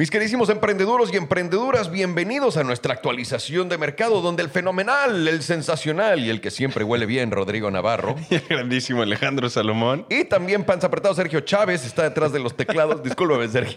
[0.00, 5.42] Mis queridísimos emprendeduros y emprendeduras, bienvenidos a nuestra actualización de mercado, donde el fenomenal, el
[5.42, 10.06] sensacional y el que siempre huele bien, Rodrigo Navarro, Y el grandísimo Alejandro Salomón.
[10.08, 13.02] y también panza apretado Sergio Chávez está detrás de los teclados.
[13.04, 13.76] Discúlpame, Sergio.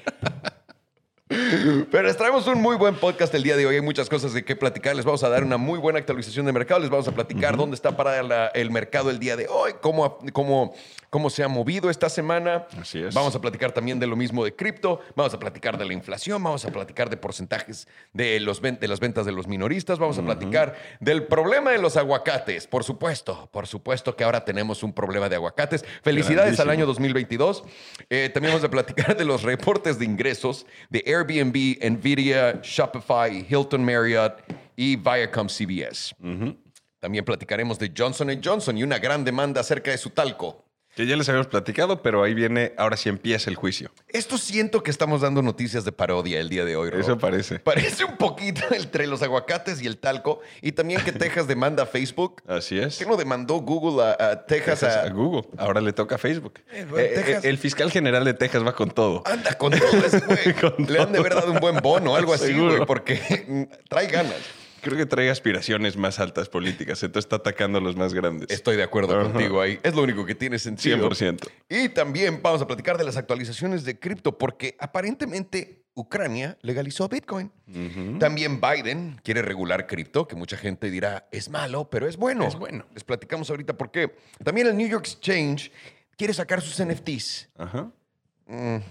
[1.92, 3.76] Pero les traemos un muy buen podcast el día de hoy.
[3.76, 4.96] Hay muchas cosas de qué platicar.
[4.96, 6.80] Les vamos a dar una muy buena actualización de mercado.
[6.80, 10.74] Les vamos a platicar dónde está para el mercado el día de hoy, cómo, cómo,
[11.10, 12.68] cómo se ha movido esta semana.
[12.80, 13.14] Así es.
[13.14, 15.02] Vamos a platicar también de lo mismo de cripto.
[15.16, 16.44] Vamos a platicar de la inflación.
[16.44, 20.00] Vamos a platicar de porcentajes de, los, de las ventas de los minoristas.
[20.00, 22.68] Vamos a platicar del problema de los aguacates.
[22.68, 25.84] Por supuesto, por supuesto que ahora tenemos un problema de aguacates.
[26.04, 26.72] Felicidades al Grandísimo.
[26.72, 27.64] año 2022.
[28.10, 33.84] Eh, también vamos a platicar de los reportes de ingresos de Airbnb, Nvidia, Shopify, Hilton
[33.84, 34.44] Marriott
[34.76, 36.16] y Viacom CBS.
[37.00, 40.64] También platicaremos de Johnson Johnson y una gran demanda acerca de su talco.
[40.96, 43.90] Que ya les habíamos platicado, pero ahí viene, ahora sí empieza el juicio.
[44.10, 46.92] Esto siento que estamos dando noticias de parodia el día de hoy.
[46.92, 47.00] Ro.
[47.00, 47.58] Eso parece.
[47.60, 50.42] Parece un poquito entre los aguacates y el talco.
[50.62, 52.44] Y también que Texas demanda a Facebook.
[52.48, 52.98] Así es.
[53.00, 54.82] ¿Qué no demandó Google a, a Texas?
[54.82, 55.48] Texas a- a Google.
[55.58, 56.60] Ahora le toca a Facebook.
[56.72, 59.24] Eh, bueno, Eh, Texas- eh, el fiscal general de Texas va con todo.
[59.26, 60.78] Anda con todo ese güey.
[60.90, 64.36] Le han de haber dado un buen bono, algo así, güey, porque mm, trae ganas.
[64.84, 68.50] Creo que trae aspiraciones más altas políticas, entonces está atacando a los más grandes.
[68.50, 69.32] Estoy de acuerdo Ajá.
[69.32, 69.80] contigo ahí.
[69.82, 71.10] Es lo único que tiene sentido.
[71.10, 71.50] 100%.
[71.70, 77.50] Y también vamos a platicar de las actualizaciones de cripto, porque aparentemente Ucrania legalizó Bitcoin.
[78.20, 82.46] También Biden quiere regular cripto, que mucha gente dirá es malo, pero es bueno.
[82.46, 82.86] Es bueno.
[82.94, 84.14] Les platicamos ahorita por qué.
[84.44, 85.72] También el New York Exchange
[86.18, 87.50] quiere sacar sus NFTs.
[87.58, 87.90] Ajá.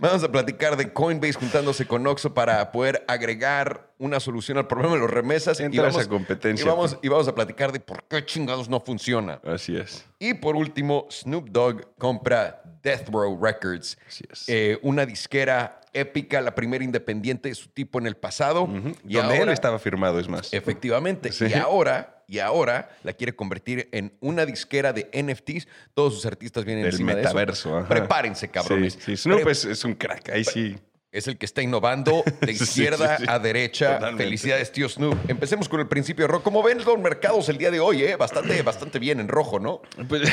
[0.00, 4.94] Vamos a platicar de Coinbase juntándose con Oxxo para poder agregar una solución al problema
[4.94, 5.60] de los remesas.
[5.60, 6.64] Entra esa competencia.
[6.64, 9.40] Y vamos, y vamos a platicar de por qué chingados no funciona.
[9.44, 10.06] Así es.
[10.18, 14.48] Y por último, Snoop Dogg compra Death Row Records, Así es.
[14.48, 18.68] eh, una disquera épica, la primera independiente de su tipo en el pasado.
[19.06, 20.52] Y Donde él ahora- estaba firmado, es más.
[20.52, 21.32] Efectivamente.
[21.32, 21.46] Sí.
[21.48, 25.66] Y ahora, y ahora la quiere convertir en una disquera de NFTs.
[25.94, 27.74] Todos sus artistas vienen Del encima metaverso.
[27.74, 27.88] de eso.
[27.88, 28.94] Prepárense, cabrones.
[28.94, 29.16] Sí, sí.
[29.16, 30.28] Snoop Pre- es, es un crack.
[30.30, 30.76] Ahí sí.
[31.12, 33.30] Es el que está innovando de izquierda sí, sí.
[33.30, 33.94] a derecha.
[33.94, 34.24] Totalmente.
[34.24, 35.16] Felicidades, tío Snoop.
[35.28, 36.44] Empecemos con el principio de rojo.
[36.44, 38.16] Como ven los mercados el día de hoy, ¿eh?
[38.16, 39.82] Bastante, bastante bien en rojo, ¿no?
[40.08, 40.30] Pues,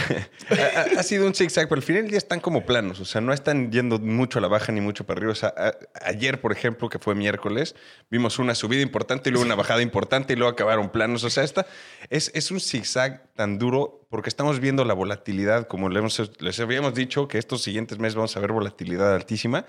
[0.97, 2.99] ha, sido un zigzag, pero al final del día están como planos.
[2.99, 5.31] O sea, no están yendo mucho a la baja ni mucho para arriba.
[5.31, 5.73] O sea, a-
[6.05, 7.75] ayer, por ejemplo, que fue miércoles,
[8.11, 11.23] vimos una subida importante y luego una bajada importante y luego acabaron planos.
[11.23, 11.65] O sea, esta
[12.09, 16.59] es, es un zigzag tan duro porque estamos viendo la volatilidad, como le hemos- les
[16.59, 19.65] habíamos dicho, que estos siguientes meses vamos a ver volatilidad altísima.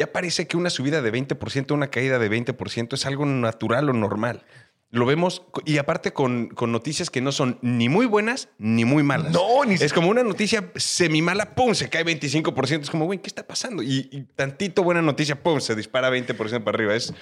[0.00, 3.92] Ya parece que una subida de 20%, una caída de 20% es algo natural o
[3.92, 4.46] normal.
[4.90, 9.02] Lo vemos, y aparte con, con noticias que no son ni muy buenas ni muy
[9.02, 9.30] malas.
[9.30, 11.74] No, ni Es como una noticia semi mala, ¡pum!
[11.74, 12.80] Se cae 25%.
[12.80, 13.82] Es como, güey, ¿qué está pasando?
[13.82, 15.60] Y, y tantito buena noticia, ¡pum!
[15.60, 16.94] Se dispara 20% para arriba.
[16.94, 17.12] Es,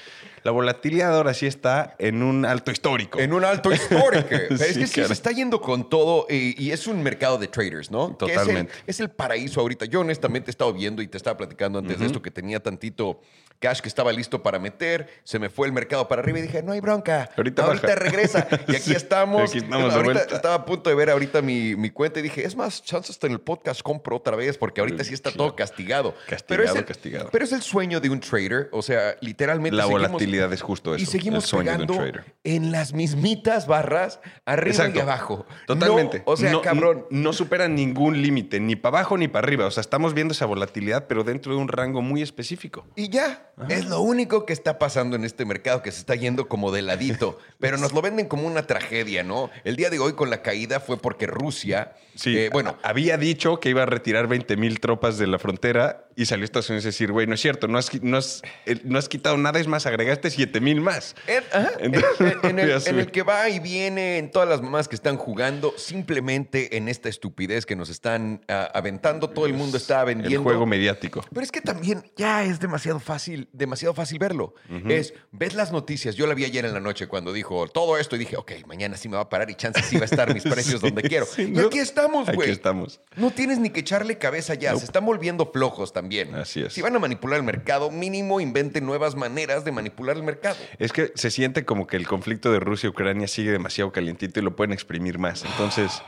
[0.43, 3.19] la volatilidad ahora sí está en un alto histórico.
[3.19, 4.28] En un alto histórico.
[4.50, 7.91] es Sí, que sí, se está yendo con todo y es un mercado de traders,
[7.91, 8.04] ¿no?
[8.06, 8.72] Es el- Totalmente.
[8.87, 9.84] Es el, paraíso ahorita.
[9.87, 13.21] Yo honestamente he estado viendo y te estaba platicando antes de esto que tenía tantito
[13.59, 15.09] cash que estaba listo para meter.
[15.25, 17.28] Se me fue el mercado para arriba y dije, no hay bronca.
[17.37, 17.99] Ahorita ahorita baja.
[17.99, 18.47] regresa.
[18.69, 19.50] Y aquí Sí, estamos.
[19.50, 22.44] aquí estamos de ahorita estaba a punto de ver ahorita mi, mi cuenta y dije,
[22.47, 25.56] es más, chance hasta en el podcast compro otra vez porque ahorita sí está todo
[25.56, 26.15] castigado.
[26.28, 27.28] Castigado, pero es el, castigado.
[27.32, 28.69] Pero es el sueño de un trader.
[28.72, 31.03] O sea, literalmente la seguimos- volatilidad es justo eso.
[31.03, 32.34] y seguimos el sueño de un pegando trader.
[32.44, 34.99] en las mismitas barras, arriba Exacto.
[34.99, 35.47] y abajo.
[35.66, 36.19] Totalmente.
[36.19, 37.06] No, o sea, no, cabrón.
[37.11, 39.67] No, superan ningún límite, ni para abajo ni para arriba.
[39.67, 42.87] O sea, estamos viendo esa volatilidad, pero dentro de un rango muy específico.
[42.97, 46.49] Y ya, es lo único que está pasando en este mercado que se está yendo
[46.49, 47.38] como de ladito.
[47.59, 49.50] Pero nos lo venden como una tragedia, ¿no?
[49.65, 53.61] El día de hoy con la caída fue porque Rusia, Sí, eh, bueno, había dicho
[53.61, 56.88] que iba a retirar 20 mil tropas de la frontera y salió Estados Unidos a
[56.88, 59.69] decir, güey, no es cierto, no has, no has, eh, no has quitado nada, es
[59.69, 61.15] más, agregaste 7 mil más.
[61.27, 64.61] En, ajá, en- Entonces, en- en el, en que va y viene, en todas las
[64.62, 69.55] mamás que están jugando, simplemente en esta estupidez que nos están ah, aventando, todo el
[69.55, 70.37] mundo está vendiendo.
[70.39, 71.25] El juego mediático.
[71.33, 74.55] Pero es que también ya es demasiado fácil, demasiado fácil verlo.
[74.88, 76.15] Es, ves las noticias.
[76.15, 78.97] Yo la vi ayer en la noche cuando dijo todo esto y dije, ok, mañana
[78.97, 81.03] sí me va a parar y chance sí va a estar mis precios Sí, donde
[81.03, 81.26] quiero.
[81.26, 81.67] sí, y ¿no?
[81.67, 82.50] aquí estamos, Aquí güey.
[82.50, 83.00] estamos.
[83.17, 84.75] No tienes ni que echarle cabeza ya.
[84.76, 86.35] Se están volviendo flojos también.
[86.35, 86.73] Así es.
[86.73, 90.56] Si van a manipular el mercado, mínimo inventen nuevas maneras de manipular el mercado.
[90.78, 94.40] Es que se siente como que el conflicto de Rusia y Ucrania sigue demasiado calientito
[94.40, 95.44] y lo pueden exprimir más.
[95.44, 96.02] Entonces,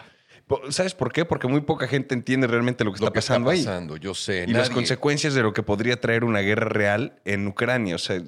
[0.46, 1.24] po- ¿sabes por qué?
[1.24, 3.64] Porque muy poca gente entiende realmente lo que Lo está que está pasando ahí.
[3.64, 4.44] pasando, yo sé.
[4.48, 7.94] Y las consecuencias de lo que podría traer una guerra real en Ucrania.
[7.94, 8.20] O sea,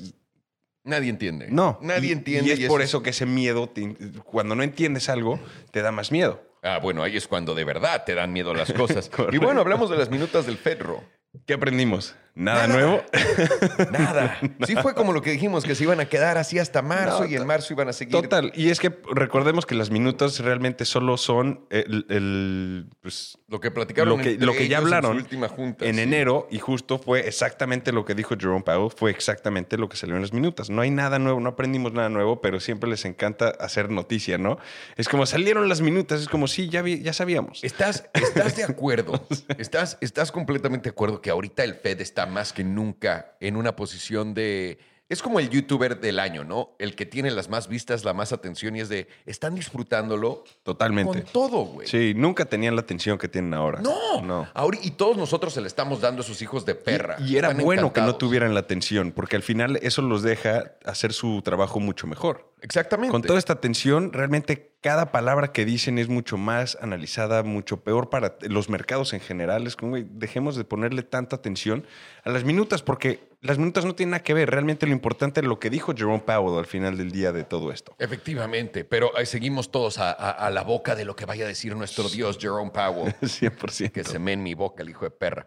[0.84, 1.46] Nadie entiende.
[1.50, 1.78] no.
[1.80, 2.54] Nadie Y- entiende.
[2.56, 5.38] Y es por eso que ese miedo, te- cuando no entiendes algo,
[5.70, 6.42] te da más miedo.
[6.64, 9.10] Ah, bueno, ahí es cuando de verdad te dan miedo las cosas.
[9.32, 11.02] y bueno, hablamos de las minutas del Fedro.
[11.46, 12.14] ¿Qué aprendimos?
[12.34, 13.02] Nada, nuevo.
[13.92, 14.38] Nada.
[14.66, 17.26] Sí fue como lo que dijimos, que se iban a quedar así hasta marzo No,
[17.26, 18.12] y en marzo iban a seguir.
[18.12, 18.52] Total.
[18.54, 23.70] Y es que recordemos que las minutas realmente solo son el, el, pues, Lo que
[23.70, 25.84] platicaron lo que, entre lo que ya ellos en su hablaron última junta.
[25.84, 26.00] en sí.
[26.00, 30.16] enero y justo fue exactamente lo que dijo Jerome Powell, fue exactamente lo que salió
[30.16, 30.70] en las minutas.
[30.70, 34.58] No hay nada nuevo, no aprendimos nada nuevo, pero siempre les encanta hacer noticia, ¿no?
[34.96, 37.62] Es como salieron las minutas, es como sí, ya, vi- ya sabíamos.
[37.62, 39.26] ¿Estás, ¿Estás de acuerdo?
[39.58, 43.76] ¿Estás, ¿Estás completamente de acuerdo que ahorita el Fed está más que nunca en una
[43.76, 44.78] posición de...
[45.12, 46.70] Es como el youtuber del año, ¿no?
[46.78, 49.08] El que tiene las más vistas, la más atención y es de...
[49.26, 51.22] Están disfrutándolo Totalmente.
[51.24, 51.86] con todo, güey.
[51.86, 53.82] Sí, nunca tenían la atención que tienen ahora.
[53.82, 54.48] No, No.
[54.54, 57.16] Ahora, y todos nosotros se le estamos dando a sus hijos de perra.
[57.18, 60.22] Y, y era Están bueno que no tuvieran la atención, porque al final eso los
[60.22, 62.50] deja hacer su trabajo mucho mejor.
[62.62, 63.10] Exactamente.
[63.10, 68.08] Con toda esta atención, realmente cada palabra que dicen es mucho más analizada, mucho peor
[68.08, 69.66] para los mercados en general.
[69.66, 71.84] Es como, güey, dejemos de ponerle tanta atención
[72.24, 74.48] a las minutas, porque las minutas no tienen nada que ver.
[74.50, 77.70] Realmente lo importante es lo que dijo Jerome Powell al final del día de todo
[77.72, 77.94] esto.
[77.98, 81.48] Efectivamente, pero eh, seguimos todos a, a- a la boca de lo que vaya a
[81.48, 83.12] decir nuestro Dios Jerome Powell.
[83.20, 83.90] 100%.
[83.92, 85.44] que se me en mi boca el hijo de perra.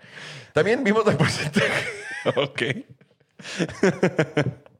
[0.54, 1.88] También vimos el porcentaje.
[2.36, 2.62] Ok.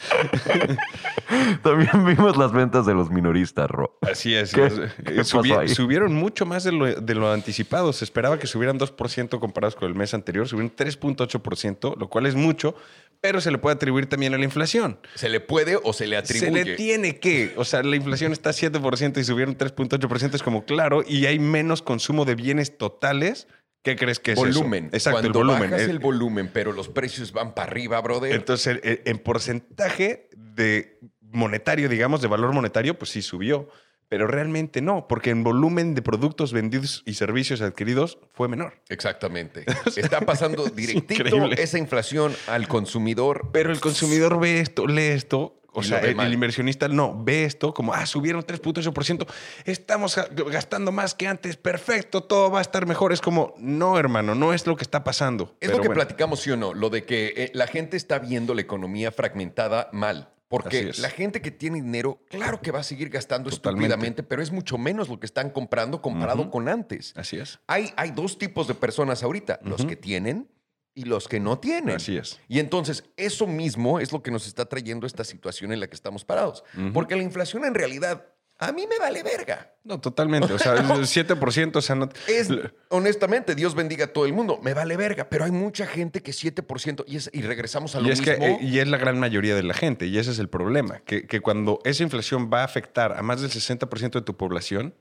[1.62, 3.98] También vimos las ventas de los minoristas, Ro.
[4.02, 4.52] Así es.
[4.52, 4.66] ¿Qué?
[4.66, 5.68] Eh, ¿Qué subi- pasó ahí?
[5.68, 7.92] subieron mucho más de lo, de lo anticipado.
[7.92, 10.48] Se esperaba que subieran 2% comparados con el mes anterior.
[10.48, 12.74] Subieron 3.8%, lo cual es mucho,
[13.20, 14.98] pero se le puede atribuir también a la inflación.
[15.14, 16.46] ¿Se le puede o se le atribuye?
[16.46, 17.52] Se le tiene que.
[17.56, 20.34] O sea, la inflación está 7% y subieron 3.8%.
[20.34, 23.46] Es como claro, y hay menos consumo de bienes totales.
[23.82, 24.46] ¿Qué crees que es eso?
[24.46, 24.90] volumen.
[24.92, 25.70] Exacto, Cuando el volumen.
[25.70, 28.32] bajas el volumen, pero los precios van para arriba, brother.
[28.32, 33.68] Entonces, en porcentaje de monetario, digamos, de valor monetario, pues sí subió.
[34.10, 38.82] Pero realmente no, porque en volumen de productos vendidos y servicios adquiridos fue menor.
[38.88, 39.64] Exactamente.
[39.96, 43.50] Está pasando directito esa inflación al consumidor.
[43.52, 45.59] Pero el consumidor ve esto, lee esto.
[45.72, 49.26] O sea, el, inversionista no ve esto como, ah, subieron 3.8%,
[49.64, 53.12] estamos ga- gastando más que antes, perfecto, todo va a estar mejor.
[53.12, 55.56] Es como, no, hermano, no es lo que está pasando.
[55.60, 57.96] Es Pero lo que bueno, platicamos, sí o no, lo de que eh, la gente
[57.96, 60.30] está viendo la economía fragmentada mal.
[60.48, 63.84] Porque la gente que tiene dinero, claro que va a seguir gastando Totalmente.
[63.86, 67.12] estúpidamente, pero es mucho menos lo que están comprando comparado con antes.
[67.16, 67.60] Así es.
[67.68, 70.48] Hay, hay dos tipos de personas ahorita, los que tienen
[70.94, 71.96] y los que no tienen.
[71.96, 72.40] Así es.
[72.48, 75.94] Y entonces, eso mismo es lo que nos está trayendo esta situación en la que
[75.94, 76.64] estamos parados.
[76.92, 78.26] Porque la inflación en realidad,
[78.58, 79.72] a mí me vale verga.
[79.84, 80.52] No, totalmente.
[80.52, 82.08] O sea, el 7%, o sea, no.
[82.28, 82.48] Es,
[82.90, 84.58] honestamente, Dios bendiga a todo el mundo.
[84.62, 88.08] Me vale verga, pero hay mucha gente que 7% y, es- y regresamos a lo
[88.08, 88.58] Y es, mismo.
[88.58, 91.26] que, y es la gran mayoría de la gente, y ese es el problema, que,
[91.26, 94.94] que cuando esa inflación va a afectar a más del 60% de tu población,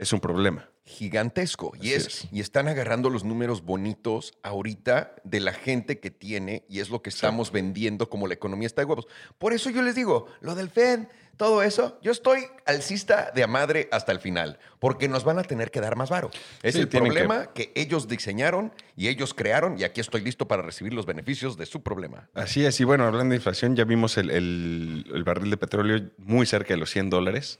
[0.00, 0.68] es un problema.
[0.84, 1.72] gigantesco.
[1.80, 2.28] Y, es, es.
[2.32, 7.00] y están agarrando los números bonitos ahorita de la gente que tiene y es lo
[7.02, 9.06] que estamos vendiendo como la economía está de huevos.
[9.38, 11.06] Por eso yo les digo, lo del FED,
[11.36, 15.42] todo eso, yo estoy alcista de a madre hasta el final, porque nos van a
[15.42, 16.30] tener que dar más varo.
[16.62, 17.72] Es Sí, el problema que...
[17.76, 21.82] ellos diseñaron y ellos crearon y aquí estoy listo para recibir los beneficios de su
[21.82, 22.28] problema.
[22.34, 26.10] Así es, y bueno, hablando de inflación, ya vimos el, el- el barril de petróleo
[26.18, 27.58] muy cerca de los 100 dólares.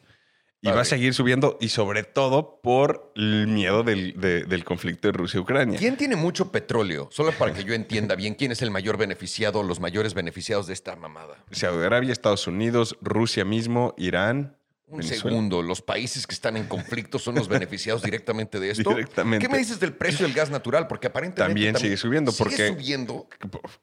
[0.63, 5.09] Y va a seguir subiendo, y sobre todo por el miedo del, de- del conflicto
[5.09, 5.79] de Rusia-Ucrania.
[5.79, 7.09] ¿Quién tiene mucho petróleo?
[7.11, 10.75] Solo para que yo entienda bien quién es el mayor beneficiado, los mayores beneficiados de
[10.75, 11.43] esta mamada.
[11.51, 14.55] Saudi Arabia, Estados Unidos, Rusia mismo, Irán.
[14.87, 15.23] Un Venezuela.
[15.23, 18.91] segundo, los países que están en conflicto son los beneficiados directamente de esto.
[18.91, 19.47] Directamente.
[19.47, 20.89] ¿Qué me dices del precio del gas natural?
[20.89, 23.29] Porque aparentemente También sigue subiendo, sigue porque- subiendo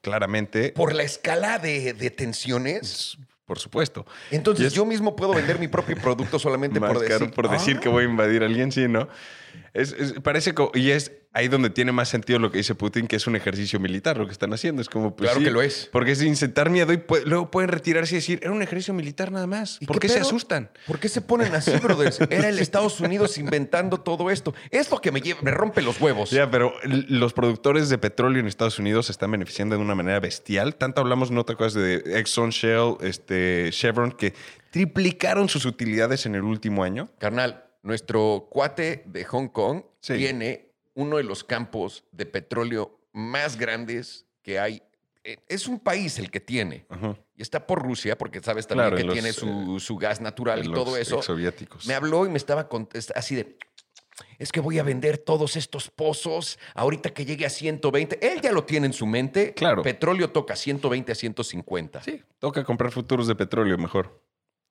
[0.02, 3.16] Claramente, por la escala de, de tensiones.
[3.48, 4.06] Por supuesto.
[4.30, 7.48] Entonces es- yo mismo puedo vender mi propio producto solamente más por caro decir, por
[7.50, 7.80] decir "Ah".
[7.80, 9.08] que voy a invadir a alguien, sí, ¿no?
[9.74, 13.06] Es, es- parece co- y es ahí donde tiene más sentido lo que dice Putin,
[13.06, 14.82] que es un ejercicio militar lo que están haciendo.
[14.82, 15.88] Es como, pues Claro sí, que lo es.
[15.92, 19.30] Porque es de incitar miedo y luego pueden retirarse y decir, era un ejercicio militar
[19.30, 19.76] nada más.
[19.80, 20.70] ¿Y ¿Por qué qué, se asustan?
[20.86, 22.20] ¿Por qué se ponen así, brothers?
[22.30, 24.52] Era el Estados Unidos inventando todo esto.
[24.70, 26.30] Es lo que me, lleva- me rompe los huevos.
[26.30, 30.18] Ya, pero los productores de petróleo en Estados Unidos se están beneficiando de una manera
[30.20, 30.74] bestial.
[30.76, 34.32] Tanto hablamos, no te acuerdas, de Exxon, Shell, este, Chevron, que
[34.70, 37.08] triplicaron sus utilidades en el último año.
[37.18, 40.14] Carnal, nuestro cuate de Hong Kong Sí.
[40.16, 44.82] tiene uno de los campos de petróleo más grandes que hay.
[45.24, 46.86] Eh, Es un país el que tiene.
[46.88, 47.16] Ajá.
[47.34, 50.64] Y está por Rusia, porque sabes también Claro, que los, tiene su, su gas natural
[50.64, 51.16] y todo eso.
[51.18, 51.86] exsoviéticos.
[51.86, 52.68] Me habló y me estaba
[53.14, 53.56] así de.
[54.38, 58.18] Es que voy a vender todos estos pozos ahorita que llegue a 120.
[58.32, 59.54] Él ya lo tiene en su mente.
[59.54, 59.82] Claro.
[59.82, 62.02] Petróleo toca 120 a 150.
[62.02, 64.20] Sí, toca comprar futuros de petróleo mejor.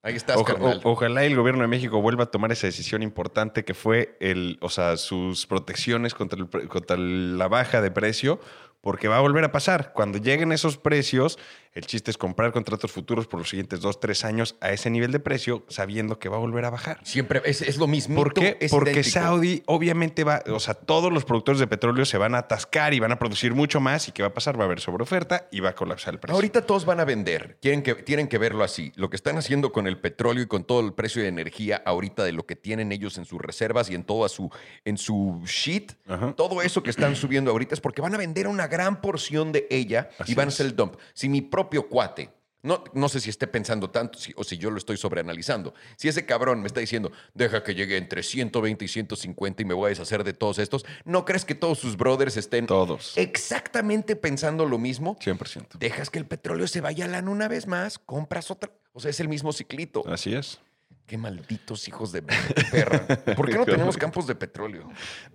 [0.03, 0.79] Ahí estás, carnal.
[0.83, 4.57] o- ojalá el gobierno de México vuelva a tomar esa decisión importante que fue el,
[4.61, 8.39] o sea, sus protecciones contra, el contra la baja de precio
[8.79, 9.91] porque va a volver a pasar.
[9.93, 11.37] Cuando lleguen esos precios,
[11.73, 15.11] el chiste es comprar contratos futuros por los siguientes dos, tres años a ese nivel
[15.11, 16.99] de precio, sabiendo que va a volver a bajar.
[17.03, 18.15] Siempre es, es lo mismo.
[18.15, 18.57] ¿Por qué?
[18.69, 22.93] Porque Saudi obviamente va, o sea, todos los productores de petróleo se van a atascar
[22.93, 24.57] y van a producir mucho más y ¿qué va a pasar?
[24.57, 26.35] Va a haber sobreoferta y va a colapsar el precio.
[26.35, 28.91] Ahorita todos van a vender, Quieren que, tienen que verlo así.
[28.95, 32.23] Lo que están haciendo con el petróleo y con todo el precio de energía ahorita
[32.23, 34.49] de lo que tienen ellos en sus reservas y en todo su,
[34.85, 35.93] en su sheet,
[36.35, 39.67] todo eso que están subiendo ahorita es porque van a vender una gran porción de
[39.69, 40.95] ella y van a hacer el dump.
[41.13, 44.77] Si mi propio cuate no, no sé si esté pensando tanto o si yo lo
[44.77, 45.73] estoy sobreanalizando.
[45.95, 49.73] Si ese cabrón me está diciendo, deja que llegue entre 120 y 150 y me
[49.73, 53.17] voy a deshacer de todos estos, ¿no crees que todos sus brothers estén todos.
[53.17, 55.17] exactamente pensando lo mismo?
[55.19, 55.77] 100%.
[55.79, 58.71] Dejas que el petróleo se vaya a la una vez más, compras otra.
[58.93, 60.03] O sea, es el mismo ciclito.
[60.07, 60.59] Así es.
[61.05, 62.21] Qué malditos hijos de
[62.71, 63.07] perra.
[63.35, 64.89] ¿Por qué no tenemos campos de petróleo?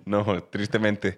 [0.04, 1.16] No, tristemente.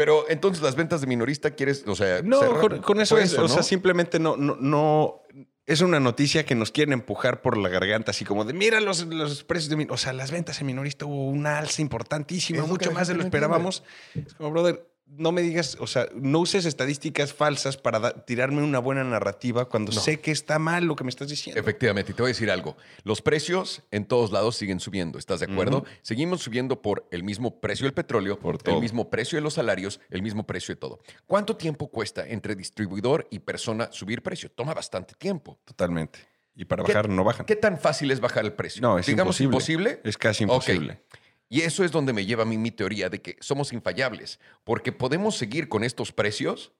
[0.00, 2.40] Pero entonces las ventas de minorista quieres, o sea, no,
[2.80, 5.20] con, eso es, o sea, simplemente no, no, no,
[5.66, 9.04] es una noticia que nos quieren empujar por la garganta, así como de mira los,
[9.04, 13.08] los precios de, o sea, las ventas en minorista hubo una alza importantísima, mucho más
[13.08, 13.82] de lo esperábamos.
[14.14, 18.78] Es como, brother, no me digas, o sea, no uses estadísticas falsas para tirarme una
[18.78, 21.60] buena narrativa cuando sé que está mal lo que me estás diciendo.
[21.60, 22.76] Efectivamente, y te voy a decir algo.
[23.02, 25.84] Los precios en todos lados siguen subiendo, ¿estás de acuerdo?
[26.02, 30.00] Seguimos subiendo por el mismo precio del petróleo, por el mismo precio de los salarios,
[30.10, 31.00] el mismo precio de todo.
[31.26, 34.50] ¿Cuánto tiempo cuesta entre distribuidor y persona subir precio?
[34.50, 35.58] Toma bastante tiempo.
[35.64, 36.20] Totalmente.
[36.54, 37.46] Y para bajar no bajan.
[37.46, 38.82] ¿Qué tan fácil es bajar el precio?
[38.82, 40.00] No, es Digamos imposible.
[40.04, 41.00] Es casi imposible.
[41.52, 44.92] Y eso es donde me lleva a mí mi teoría de que somos infallables, porque
[44.92, 46.72] podemos seguir con estos precios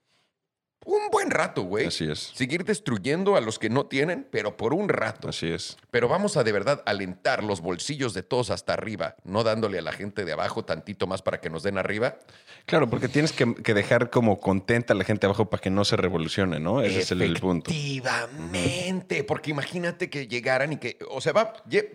[0.85, 1.87] un buen rato, güey.
[1.87, 2.33] Así es.
[2.35, 5.29] Seguir destruyendo a los que no tienen, pero por un rato.
[5.29, 5.77] Así es.
[5.91, 9.83] Pero vamos a de verdad alentar los bolsillos de todos hasta arriba, no dándole a
[9.83, 12.19] la gente de abajo tantito más para que nos den arriba.
[12.65, 13.45] Claro, porque tienes que,
[13.75, 16.83] dejar como contenta a la gente abajo para que no se revolucione, ¿no?
[16.83, 17.71] Ese es el, punto.
[17.71, 21.53] Efectivamente, porque imagínate que llegaran y que, o sea, va,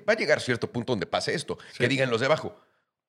[0.07, 2.59] va a llegar cierto punto donde pase esto, que digan los de abajo,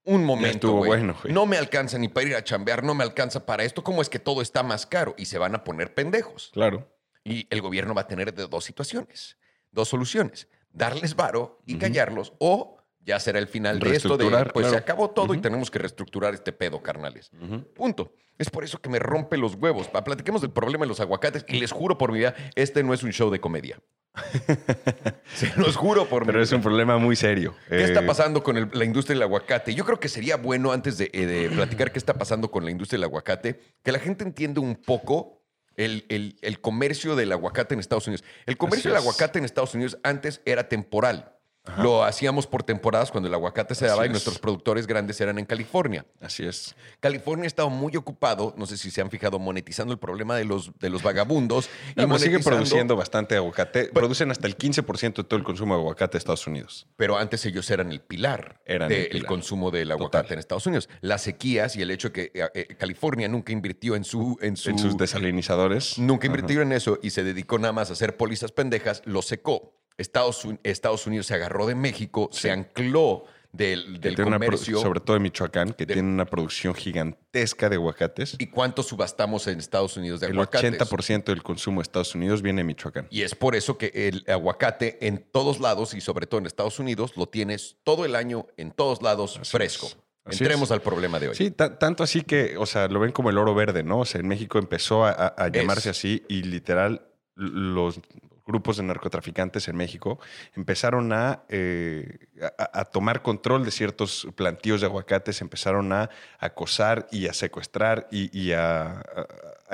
[0.07, 0.89] un momento, güey.
[0.89, 3.85] Bueno, No me alcanza ni para ir a chambear, no me alcanza para esto.
[3.85, 5.15] ¿Cómo es que todo está más caro?
[5.19, 6.51] Y se van a poner pendejos.
[6.53, 6.89] Claro.
[7.25, 9.37] Y el gobierno va a tener dos situaciones,
[9.73, 10.49] dos soluciones.
[10.73, 15.11] Darles varo y callarlos o ya será el final de esto de, pues se acabó
[15.11, 17.31] todo y tenemos que reestructurar este pedo, carnales.
[17.75, 18.13] Punto.
[18.39, 19.89] Es por eso que me rompe los huevos.
[19.89, 23.03] Platiquemos del problema de los aguacates y les juro por mi vida, este no es
[23.03, 23.81] un show de comedia.
[25.35, 27.55] Se los juro por Pero es un problema muy serio.
[27.69, 29.75] ¿Qué está eh, pasando con la industria del aguacate?
[29.75, 32.99] Yo creo que sería bueno, antes de, eh, platicar qué está pasando con la industria
[32.99, 35.43] del aguacate, que la gente entienda un poco
[35.77, 36.07] el,
[36.41, 38.25] el, comercio del aguacate en Estados Unidos.
[38.47, 41.36] El comercio del aguacate en Estados Unidos antes era temporal.
[41.79, 45.45] Lo hacíamos por temporadas cuando el aguacate se daba y nuestros productores grandes eran en
[45.45, 46.07] California.
[46.21, 46.75] Así es.
[47.01, 50.45] California ha estado muy ocupado, no sé si se han fijado, monetizando el problema de
[50.45, 51.69] los, de los vagabundos.
[51.97, 53.87] y no, siguen produciendo bastante aguacate.
[53.87, 56.87] Producen hasta el 15% de todo el consumo de aguacate de Estados Unidos.
[56.97, 60.89] Pero antes ellos eran el pilar del consumo del aguacate en Estados Unidos.
[61.01, 64.97] Las sequías y el hecho que eh, eh, California nunca invirtió en, su, en, sus
[64.97, 65.99] desalinizadores.
[65.99, 69.73] Nunca invirtió en eso y se dedicó nada más a hacer pólizas pendejas, lo secó.
[69.99, 74.79] Estados, Estados Unidos se agarró de México, se ancló del, del comercio.
[74.81, 78.37] sobre todo de Michoacán, que tiene una producción gigantesca de aguacates.
[78.39, 80.75] ¿Y cuánto subastamos en Estados Unidos de aguacates?
[80.75, 83.07] El 80% del consumo de Estados Unidos viene de Michoacán.
[83.11, 86.79] Y es por eso que el aguacate en todos lados y sobre todo en Estados
[86.79, 89.89] Unidos lo tienes todo el año, en todos lados, fresco.
[90.29, 91.35] Entremos al problema de hoy.
[91.37, 94.01] Sí, tanto así que, o sea, lo ven como el oro verde, ¿no?
[94.01, 98.01] O sea, en México empezó a, llamarse así y literal los
[98.47, 100.21] grupos de narcotraficantes en México
[100.55, 101.13] empezaron
[101.49, 102.19] eh,
[102.59, 108.07] a, a, tomar control de ciertos plantíos de aguacates, empezaron a acosar y a secuestrar
[108.11, 109.03] y, a,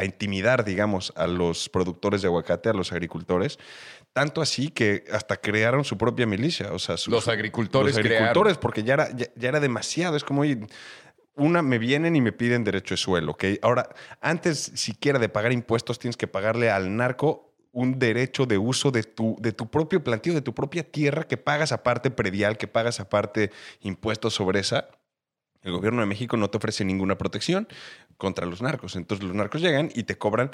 [0.02, 3.58] intimidar, digamos, a los productores de aguacate, a los agricultores.
[4.14, 6.72] Tanto así que hasta crearon su propia milicia.
[6.72, 7.96] O sea, los agricultores.
[7.96, 10.16] Los agricultores, porque ya era, ya, era demasiado.
[10.16, 10.44] Es como,
[11.34, 13.44] una, me vienen y me piden derecho de suelo, ¿ok?
[13.62, 13.88] Ahora,
[14.20, 19.02] antes siquiera de pagar impuestos, tienes que pagarle al narco un derecho de uso de
[19.02, 23.00] tu, de tu propio plantío, de tu propia tierra, que pagas aparte predial, que pagas
[23.00, 23.50] aparte
[23.80, 24.88] impuestos sobre esa.
[25.62, 27.66] El gobierno de México no te ofrece ninguna protección
[28.18, 28.94] contra los narcos.
[28.96, 30.50] Entonces los narcos llegan y te cobran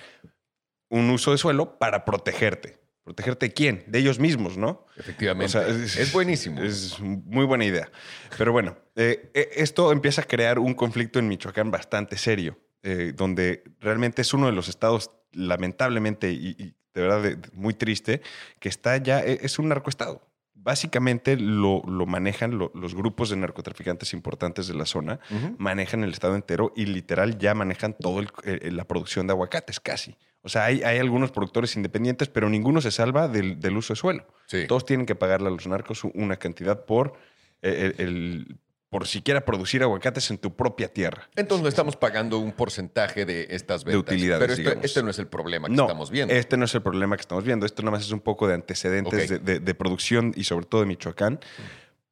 [0.89, 2.79] un uso de suelo para protegerte.
[3.03, 3.85] ¿Protegerte de quién?
[3.87, 4.85] De ellos mismos, ¿no?
[4.97, 5.59] Efectivamente.
[5.83, 6.63] es, buenísimo.
[6.63, 7.91] Es muy buena idea.
[8.37, 13.15] Pero bueno, eh, eh, esto empieza a crear un conflicto en Michoacán bastante serio, eh,
[13.17, 18.21] donde realmente es uno de los estados, lamentablemente, y de verdad muy triste,
[18.61, 20.23] que está ya, e, es un narcoestado.
[20.61, 25.19] básicamente lo, lo manejan lo- los grupos de narcotraficantes importantes de la zona,
[25.57, 30.17] manejan el estado entero y literal ya manejan toda la producción de aguacates, casi.
[30.43, 33.97] O sea, hay, hay algunos productores independientes, pero ninguno se salva del, del uso de
[34.01, 34.27] suelo.
[34.47, 34.67] Sí.
[34.67, 37.15] Todos tienen que pagarle a los narcos una cantidad por,
[37.63, 38.59] eh, el, el-
[38.91, 41.29] por siquiera producir aguacates en tu propia tierra.
[41.37, 44.15] Entonces le estamos pagando un porcentaje de estas De ventas.
[44.15, 46.33] utilidades, Pero este, este no es el problema que no, estamos viendo.
[46.35, 47.67] este no es el problema que estamos viendo.
[47.67, 50.81] Esto nada más es un poco de antecedentes de, de- de producción y sobre todo
[50.81, 51.39] de Michoacán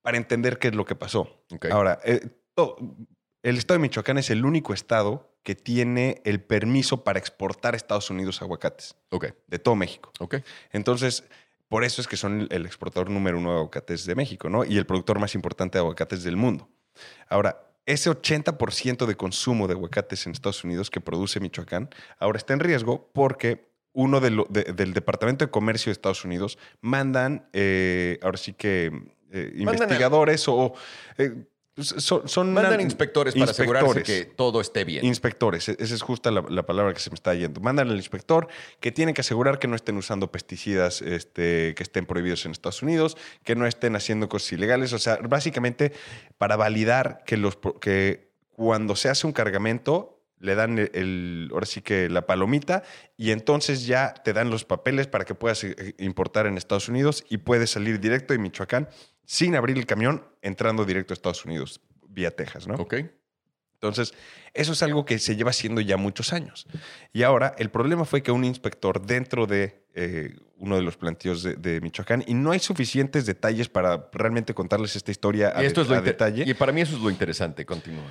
[0.02, 1.42] para entender qué es lo que pasó.
[1.70, 2.20] Ahora, eh,
[3.42, 7.76] el estado de Michoacán es el único estado que tiene el permiso para exportar a
[7.76, 10.12] Estados Unidos aguacates Ok, de todo México.
[10.18, 10.36] ok.
[10.72, 11.24] Entonces,
[11.68, 14.64] por eso es que son el exportador número uno de aguacates de México, ¿no?
[14.64, 16.68] Y el productor más importante de aguacates del mundo.
[17.28, 22.52] Ahora, ese 80% de consumo de aguacates en Estados Unidos que produce Michoacán ahora está
[22.54, 27.48] en riesgo porque uno de lo- de- del Departamento de Comercio de Estados Unidos mandan,
[27.52, 28.90] eh, ahora sí que,
[29.30, 30.74] eh, investigadores o...
[31.18, 31.46] eh,
[31.78, 35.04] son, son Mandan una- inspectores para asegurarse que todo esté bien.
[35.04, 37.60] Inspectores, e- esa es justa la, la palabra que se me está yendo.
[37.60, 38.48] Mandan al inspector
[38.80, 42.82] que tiene que asegurar que no estén usando pesticidas este, que estén prohibidos en Estados
[42.82, 44.92] Unidos, que no estén haciendo cosas ilegales.
[44.92, 45.92] O sea, básicamente
[46.38, 51.64] para validar que, los, que cuando se hace un cargamento le dan el, el- ahora
[51.66, 52.82] sí que la palomita
[53.16, 57.24] y entonces ya te dan los papeles para que puedas eh, importar en Estados Unidos
[57.30, 58.88] y puedes salir directo de Michoacán
[59.26, 62.76] sin abrir el camión entrando directo a Estados Unidos vía Texas, ¿no?
[62.76, 62.94] Ok.
[63.74, 64.14] Entonces,
[64.54, 66.66] eso es algo que se lleva haciendo ya muchos años.
[67.12, 71.42] Y ahora, el problema fue que un inspector dentro de eh, uno de los planteos
[71.42, 75.66] de, de Michoacán, y no hay suficientes detalles para realmente contarles esta historia a, Y
[75.66, 77.66] esto de- es lo a detalle, Y para mí eso es lo interesante.
[77.66, 78.04] Continúa.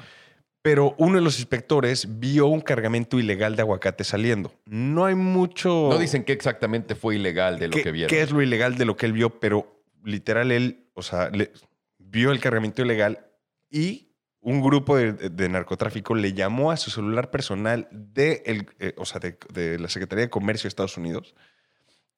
[0.62, 4.51] pero uno de los inspectores vio un cargamento ilegal de aguacate saliendo.
[4.65, 5.89] No hay mucho...
[5.91, 8.10] No dicen qué exactamente fue ilegal de lo qué, que vieron.
[8.10, 9.75] qué es lo ilegal de lo que él vio, pero
[10.05, 11.51] literal él, o sea, le-
[11.97, 13.27] vio el cargamento ilegal
[13.69, 19.05] y un grupo de, narcotráfico le llamó a su celular personal de, el, eh, o
[19.05, 21.35] sea, de, de la Secretaría de Comercio de Estados Unidos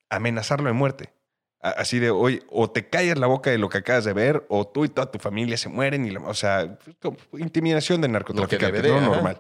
[0.10, 1.14] amenazarlo de muerte.
[1.60, 4.68] Así de, oye, o te callas la boca de lo que acabas de ver, o
[4.68, 6.06] tú y toda tu familia se mueren.
[6.06, 9.40] Y la- o sea, como intimidación de de, no normal.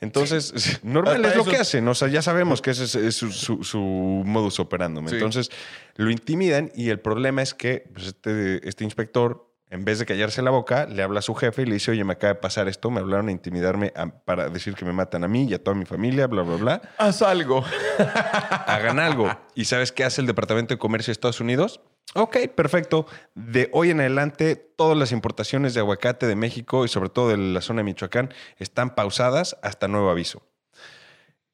[0.00, 0.52] Entonces,
[0.84, 1.88] normal Hasta es lo eso- que hacen.
[1.88, 5.08] O sea, ya sabemos que ese es, es su, su- su modus operandum.
[5.08, 5.16] Sí.
[5.16, 5.50] Entonces,
[5.96, 10.42] lo intimidan y el problema es que pues, este, este inspector, en vez de callarse
[10.42, 12.66] la boca, le habla a su jefe y le dice, oye, me acaba de pasar
[12.68, 15.62] esto, me hablaron a intimidarme a- para decir que me matan a mí y a
[15.62, 16.82] toda mi familia, bla, bla, bla.
[16.98, 17.64] Haz algo.
[18.66, 19.30] Hagan algo.
[19.54, 21.80] ¿Y sabes qué hace el Departamento de Comercio de Estados Unidos?
[22.14, 23.06] Ok, perfecto.
[23.36, 27.36] De hoy en adelante, todas las importaciones de aguacate de México y sobre todo de
[27.36, 30.42] la zona de Michoacán están pausadas hasta nuevo aviso.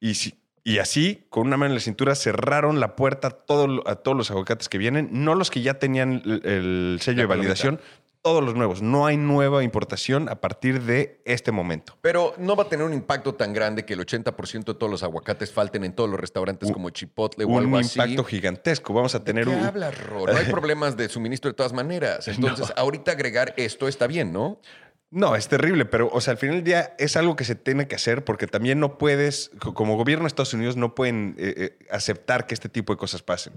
[0.01, 3.89] Y, si- y así, con una mano en la cintura, cerraron la puerta a, todo-
[3.89, 7.23] a todos los aguacates que vienen, no los que ya tenían el, el sello La
[7.23, 7.81] de validación,
[8.23, 8.83] todos los nuevos.
[8.83, 11.97] No hay nueva importación a partir de este momento.
[12.01, 15.05] Pero no va a tener un impacto tan grande que el 80% de todos los
[15.05, 18.01] aguacates falten en todos los restaurantes Un- como Chipotle o Un algo así.
[18.01, 18.93] impacto gigantesco.
[18.93, 19.63] Vamos a tener ¿Qué un...
[19.65, 19.95] hablas?
[20.11, 22.27] No hay problemas de suministro de todas maneras.
[22.27, 24.59] Entonces, ahorita agregar esto está bien, ¿no?
[25.11, 27.87] No, es terrible, pero, o sea, al final del día es algo que se tiene
[27.87, 31.55] que hacer porque también no puedes, co- como gobierno de Estados Unidos, no pueden eh,
[31.81, 33.55] eh, aceptar que este tipo de cosas pasen.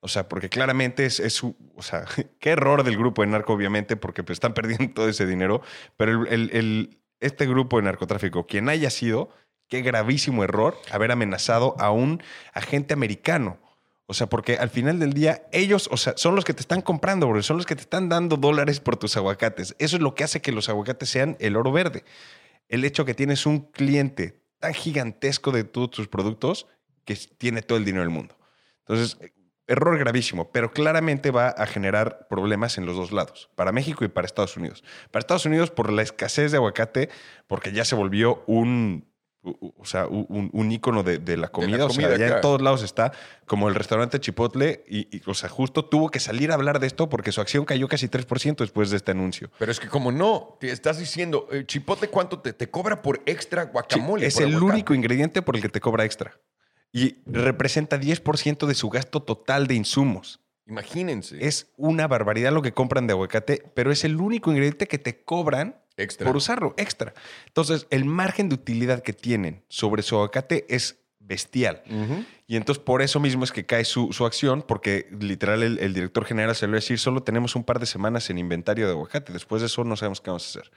[0.00, 2.04] O sea, porque claramente es, es o sea,
[2.38, 5.62] qué error del grupo de narco, obviamente, porque pues, están perdiendo todo ese dinero,
[5.96, 9.30] pero el- el- este grupo de narcotráfico, quien haya sido,
[9.68, 13.58] qué gravísimo error haber amenazado a un agente americano.
[14.06, 16.82] O sea, porque al final del día, ellos, o sea, son los que te están
[16.82, 17.42] comprando, bro.
[17.42, 19.74] Son los que te están dando dólares por tus aguacates.
[19.78, 22.04] Eso es lo que hace que los aguacates sean el oro verde.
[22.68, 26.66] El hecho que tienes un cliente tan gigantesco de todos tus productos
[27.04, 28.36] que tiene todo el dinero del mundo.
[28.80, 29.18] Entonces,
[29.66, 34.08] error gravísimo, pero claramente va a generar problemas en los dos lados, para México y
[34.08, 34.84] para Estados Unidos.
[35.10, 37.08] Para Estados Unidos por la escasez de aguacate,
[37.46, 39.06] porque ya se volvió un,
[39.44, 41.84] o sea, un, un ícono de, de la comida.
[41.84, 43.12] o sea, ya en todos lados está,
[43.46, 46.86] como el restaurante Chipotle, y, y, o sea, justo tuvo que salir a hablar de
[46.86, 49.50] esto porque su acción cayó casi 3% después de este anuncio.
[49.58, 53.22] Pero es que como no, te estás diciendo, eh, Chipotle, ¿cuánto te, te cobra por
[53.26, 54.26] extra guacamole?
[54.26, 54.64] es el aguacate?
[54.72, 56.40] único ingrediente por el que te cobra extra.
[56.92, 60.40] Y representa 10% de su gasto total de insumos.
[60.66, 61.44] Imagínense.
[61.46, 65.22] Es una barbaridad lo que compran de aguacate, pero es el único ingrediente que te
[65.22, 66.26] cobran extra.
[66.26, 67.14] por usarlo, extra.
[67.46, 71.82] Entonces, el margen de utilidad que tienen sobre su aguacate es bestial.
[72.46, 75.94] Y entonces por eso mismo es que cae su, su acción, porque literal el, el
[75.94, 78.86] director general se lo va a decir, solo tenemos un par de semanas en inventario
[78.86, 80.70] de aguacate, después de eso no sabemos qué vamos a hacer.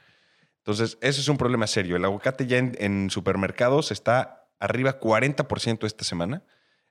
[0.58, 1.96] Entonces, eso es un problema serio.
[1.96, 6.42] El aguacate ya en, en supermercados está arriba 40% esta semana.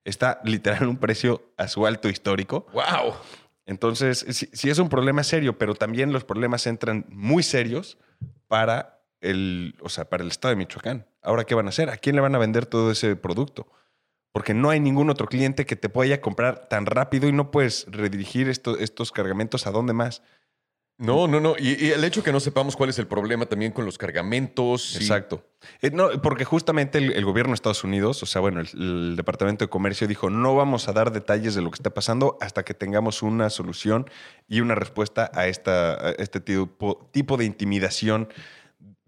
[0.03, 2.65] Está literal un precio a su alto histórico.
[2.73, 3.13] ¡Wow!
[3.67, 7.97] Entonces, sí, es un problema serio, pero también los problemas entran muy serios
[8.47, 11.05] para el, o sea, para el estado de Michoacán.
[11.21, 11.89] Ahora, ¿qué van a hacer?
[11.89, 13.67] ¿A quién le van a vender todo ese producto?
[14.31, 17.85] Porque no hay ningún otro cliente que te pueda comprar tan rápido y no puedes
[17.89, 20.23] redirigir esto- estos cargamentos a dónde más.
[20.99, 21.55] No, no, no.
[21.59, 24.95] Y, el hecho que no sepamos cuál es el problema también con los cargamentos.
[24.95, 25.45] Exacto.
[25.81, 29.69] Eh, no, porque justamente el, gobierno de Estados Unidos, o sea, bueno, el, Departamento de
[29.69, 33.21] Comercio dijo, no vamos a dar detalles de lo que está pasando hasta que tengamos
[33.21, 34.09] una solución
[34.47, 38.29] y una respuesta a, esta, este tipo, tipo de intimidación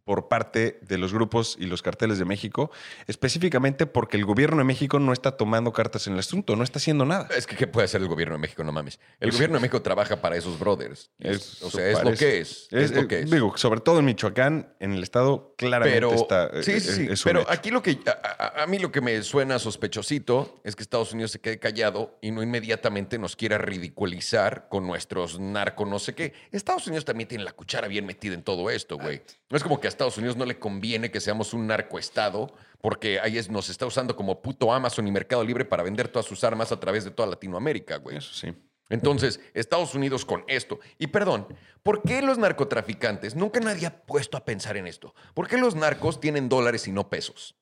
[0.10, 2.72] por parte de los grupos y los carteles de México,
[3.06, 6.80] específicamente porque el gobierno de México no está tomando cartas en el asunto, no está
[6.80, 7.28] haciendo nada.
[7.38, 8.64] Es que, ¿qué puede hacer el gobierno de México?
[8.64, 9.00] No mames.
[9.20, 11.12] El gobierno de México trabaja para esos brothers.
[11.20, 12.68] Es- o sea, es lo que es.
[12.72, 13.30] Es, lo eh, que es.
[13.30, 16.48] Digo, sobre todo en Michoacán, en el estado, claramente pero, está.
[16.48, 17.08] eh, sí, sí, es- sí.
[17.12, 17.52] es pero hecho.
[17.52, 21.14] aquí lo que a, a- a mí lo que me suena sospechosito es que Estados
[21.14, 26.16] Unidos se quede callado y no inmediatamente nos quiera ridiculizar con nuestros narco no sé
[26.16, 26.34] qué.
[26.52, 29.22] Estados Unidos también tiene la cuchara bien metida en todo esto, güey.
[29.50, 33.20] No es como que a Estados Unidos no le conviene que seamos un narcoestado porque
[33.20, 36.42] ahí es, nos está usando como puto Amazon y Mercado Libre para vender todas sus
[36.46, 38.16] armas a través de toda Latinoamérica, güey.
[38.16, 38.54] Eso sí.
[38.88, 40.80] Entonces, Estados Unidos con esto.
[40.98, 41.48] Y perdón,
[41.84, 43.36] ¿por qué los narcotraficantes?
[43.36, 45.14] Nunca nadie ha puesto a pensar en esto.
[45.34, 47.58] ¿Por qué los narcos tienen dólares y no pesos?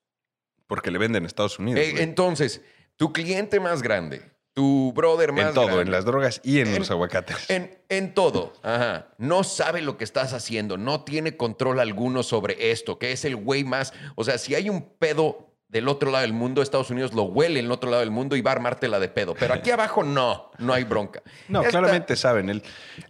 [0.68, 1.80] Porque le venden a Estados Unidos.
[1.80, 2.62] Eh, entonces,
[2.94, 6.66] tu cliente más grande, tu brother más en todo, grande, en las drogas y en,
[6.66, 7.48] En- los aguacates.
[7.48, 9.06] en, en todo, ajá.
[9.16, 13.36] No sabe lo que estás haciendo, no tiene control alguno sobre esto, que es el
[13.36, 13.92] güey más.
[14.16, 17.60] O sea, si hay un pedo del otro lado del mundo, Estados Unidos lo huele
[17.60, 19.34] en el otro lado del mundo y va a armártela de pedo.
[19.38, 21.22] Pero aquí abajo no, no hay bronca.
[21.46, 22.48] no, Esta- claramente saben.
[22.50, 22.62] El,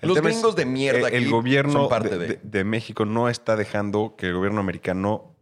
[0.02, 2.64] el Los es, gringos de mierda El aquí gobierno son parte de, de- de- de
[2.64, 5.34] México no está dejando que el gobierno americano,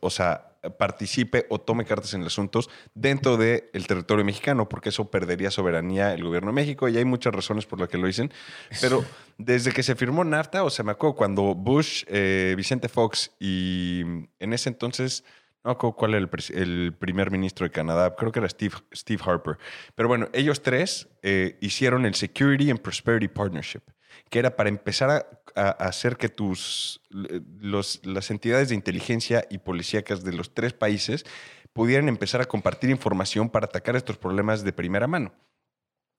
[0.00, 5.10] o sea, participe o tome cartas en los asuntos dentro del territorio mexicano, porque eso
[5.10, 8.32] perdería soberanía el gobierno de México y hay muchas razones por las que lo dicen.
[8.80, 9.04] Pero
[9.38, 14.02] desde que se firmó NAFTA, o sea, me acuerdo cuando Bush, eh, Vicente Fox y
[14.38, 15.24] en ese entonces,
[15.64, 19.22] no me acuerdo cuál era el primer ministro de Canadá, creo que era Steve, Steve
[19.24, 19.58] Harper.
[19.94, 23.82] Pero bueno, ellos tres eh, hicieron el Security and Prosperity Partnership,
[24.30, 25.10] que era para empezar
[25.54, 31.26] a, hacer que tus, los, las entidades de inteligencia y policíacas de los tres países
[31.72, 35.32] pudieran empezar a compartir información para atacar estos problemas de primera mano.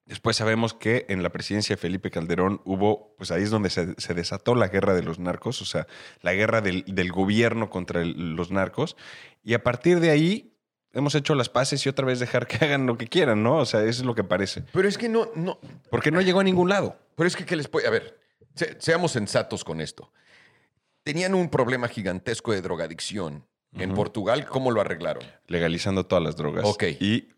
[0.05, 4.13] Después sabemos que en la presidencia de Felipe Calderón hubo, pues ahí es donde se,
[4.13, 5.87] desató la guerra de los narcos, o sea,
[6.21, 8.97] la guerra del, gobierno contra los narcos.
[9.43, 10.50] Y a partir de ahí
[10.93, 13.57] hemos hecho las paces y otra vez dejar que hagan lo que quieran, ¿no?
[13.57, 14.63] O sea, eso es lo que parece.
[14.73, 16.97] Pero es que no, no, Porque no llegó a ningún lado.
[17.15, 17.87] Pero es que, ¿qué les puede...?
[17.87, 18.19] A ver,
[18.55, 20.11] se- seamos sensatos con esto.
[21.03, 23.45] Tenían un problema gigantesco de drogadicción.
[23.73, 25.23] En Portugal, ¿cómo lo arreglaron?
[25.47, 26.65] Legalizando todas las drogas.
[26.65, 26.83] Ok.
[26.99, 27.29] Y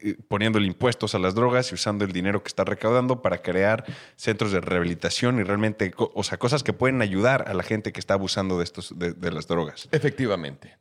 [0.00, 3.84] eh, poniéndole impuestos a las drogas y usando el dinero que está recaudando para crear
[4.14, 7.98] centros de rehabilitación y realmente, o sea, cosas que pueden ayudar a la gente que
[7.98, 9.88] está abusando de, estos, de, de las drogas.
[9.90, 10.76] Efectivamente.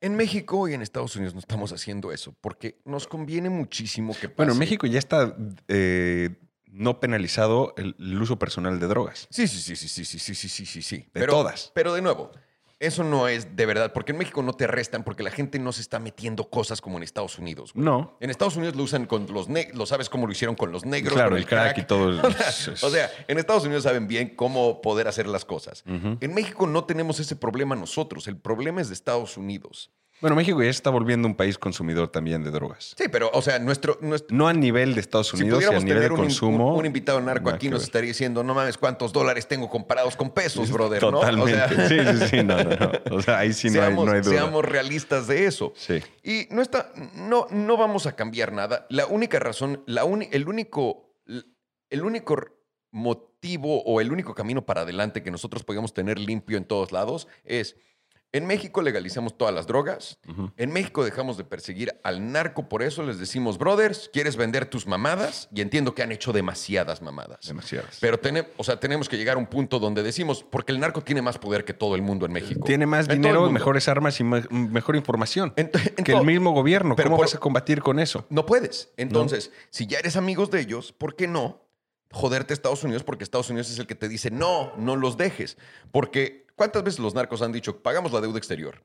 [0.00, 4.28] En México y en Estados Unidos no estamos haciendo eso porque nos conviene muchísimo que
[4.28, 4.36] pase.
[4.36, 9.26] Bueno, en México ya está eh, no penalizado el, el uso personal de drogas.
[9.30, 10.96] Sí, sí, sí, sí, sí, sí, sí, sí, sí, sí, sí.
[10.98, 11.72] De pero, todas.
[11.74, 12.30] Pero de nuevo,
[12.80, 15.72] eso no es de verdad, porque en México no te arrestan porque la gente no
[15.72, 17.72] se está metiendo cosas como en Estados Unidos.
[17.72, 17.84] güey.
[17.84, 18.16] No.
[18.20, 20.84] En Estados Unidos lo usan con los negros, lo sabes cómo lo hicieron con los
[20.84, 21.14] negros.
[21.14, 22.20] Claro, con el crack y todo el-
[22.82, 25.82] o sea, en Estados Unidos saben bien cómo poder hacer las cosas.
[25.86, 29.90] En México no tenemos ese problema nosotros, el problema es de Estados Unidos.
[30.20, 32.94] Bueno, México ya está volviendo un país consumidor también de drogas.
[32.98, 35.70] Sí, pero, o sea, nuestro, nuestro, No a nivel de Estados si Unidos y a
[35.70, 36.72] nivel de tener un, consumo.
[36.72, 37.86] un- un invitado narco aquí nos ver.
[37.86, 41.08] estaría diciendo, no mames, cuántos dólares tengo comparados con pesos, brother, ¿no?
[41.08, 41.52] O Totalmente.
[41.52, 42.42] sea, Sí, sí, sí.
[42.42, 42.70] No, no,
[43.10, 43.16] no.
[43.16, 44.30] O sea, ahí sí no, hay, seamos, no hay duda.
[44.32, 45.72] seamos realistas de eso.
[45.76, 46.02] Sí.
[46.24, 48.86] Y no está, no, no vamos a cambiar nada.
[48.90, 51.14] La única razón, la uni- el único,
[51.90, 52.36] el único
[52.90, 57.28] motivo o el único camino para adelante que nosotros podemos tener limpio en todos lados
[57.44, 57.76] es
[58.32, 60.18] en México legalizamos todas las drogas.
[60.58, 64.86] En México dejamos de perseguir al narco, por eso les decimos, brothers, ¿quieres vender tus
[64.86, 65.48] mamadas?
[65.54, 67.46] Y entiendo que han hecho demasiadas mamadas.
[67.46, 67.98] Demasiadas.
[68.00, 71.00] Pero tene- o sea, tenemos que llegar a un punto donde decimos, porque el narco
[71.02, 72.64] tiene más poder que todo el mundo en México.
[72.66, 76.52] Tiene más En dinero, mejores armas y me- mejor información En- en que el mismo
[76.52, 76.96] gobierno.
[76.96, 78.26] Pero ¿Cómo por- vas a combatir con eso?
[78.28, 78.92] No puedes.
[78.98, 81.62] Entonces, si ya eres amigos de ellos, ¿por qué no
[82.12, 83.04] joderte a Estados Unidos?
[83.04, 85.56] Porque Estados Unidos es el que te dice, no, no los dejes.
[85.92, 88.84] Porque, ¿cuántas veces los narcos han dicho, pagamos la deuda exterior?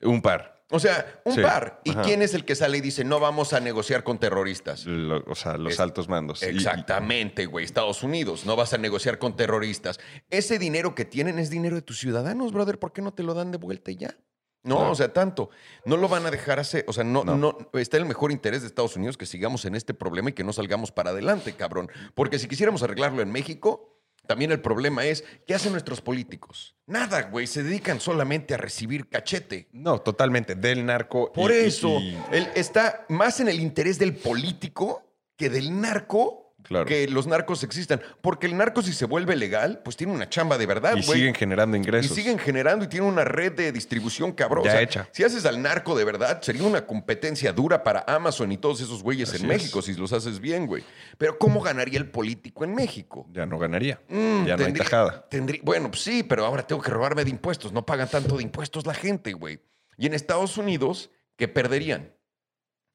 [0.00, 0.64] Un par.
[0.70, 1.42] O sea, un Sí.
[1.42, 1.80] par.
[1.84, 2.02] ¿Y Ajá.
[2.02, 4.86] quién es el que sale y dice, no vamos a negociar con terroristas?
[4.86, 6.42] Lo- o sea, los Es- altos mandos.
[6.42, 7.64] Exactamente, güey.
[7.64, 8.46] Estados Unidos.
[8.46, 9.98] No vas a negociar con terroristas.
[10.30, 12.78] Ese dinero que tienen es dinero de tus ciudadanos, brother.
[12.78, 14.16] ¿Por qué no te lo dan de vuelta y ya?
[14.62, 14.90] No, Claro.
[14.92, 15.50] o sea, tanto.
[15.84, 16.84] No lo van a dejar hacer.
[16.86, 17.36] O sea, no, No.
[17.36, 17.56] no.
[17.74, 20.44] está en el mejor interés de Estados Unidos que sigamos en este problema y que
[20.44, 21.90] no salgamos para adelante, cabrón.
[22.14, 23.97] Porque si quisiéramos arreglarlo en México,
[24.28, 26.76] también el problema es, ¿qué hacen nuestros políticos?
[26.86, 27.46] Nada, güey.
[27.48, 29.68] Se dedican solamente a recibir cachete.
[29.72, 30.54] No, totalmente.
[30.54, 31.32] Del narco.
[31.32, 35.02] Por y- y- eso, y- él está más en el interés del político
[35.36, 36.47] que del narco.
[36.68, 36.84] Claro.
[36.86, 38.00] Que los narcos existan.
[38.20, 41.18] Porque el narco, si se vuelve legal, pues tiene una chamba de verdad, y güey.
[41.18, 42.14] siguen generando Y ingresos.
[42.14, 44.64] siguen generando y tienen una red de distribución cabrón.
[44.64, 45.08] Ya O sea, hecha.
[45.12, 49.02] Si haces al narco de verdad, sería una competencia dura para Amazon y todos esos
[49.02, 49.56] güeyes Así en es.
[49.56, 50.84] México, si los haces bien, güey.
[51.16, 53.26] Pero ¿cómo ganaría el político en México?
[53.32, 54.00] Ya no ganaría.
[54.08, 55.26] Mm, ya no hay tendría- tajada.
[55.30, 57.72] tendría- bueno, pues sí, pero ahora tengo que robarme de impuestos.
[57.72, 59.60] No pagan tanto de impuestos la gente, güey.
[59.96, 62.12] Y en Estados Unidos, ¿qué perderían?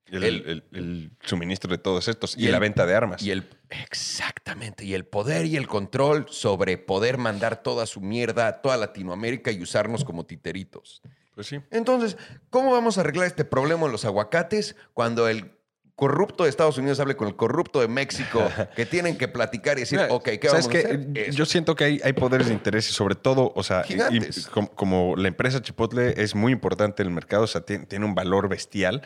[0.08, 2.38] El, El- el- el suministro de todos estos.
[2.38, 3.22] Y, la venta de armas.
[3.24, 8.48] Y el, exactamente, y el poder y el control sobre poder mandar toda su mierda
[8.48, 11.02] a toda Latinoamérica y usarnos como titeritos.
[11.36, 11.60] Pues sí.
[11.72, 12.18] Entonces,
[12.50, 15.52] ¿cómo vamos a arreglar este problema en los aguacates cuando el
[15.96, 18.44] corrupto de Estados Unidos hable con el corrupto de México
[18.76, 21.32] que tienen que platicar y decir, Mira, ok, ¿qué ¿sabes vamos a hacer?
[21.32, 23.96] Yo siento que hay, hay poderes de interés y sobre todo, o sea, y- y
[23.96, 24.48] Gigantes.
[24.48, 28.06] com- como, la empresa Chipotle es muy importante en el mercado, o sea, tiene, tiene
[28.06, 29.02] un valor bestial.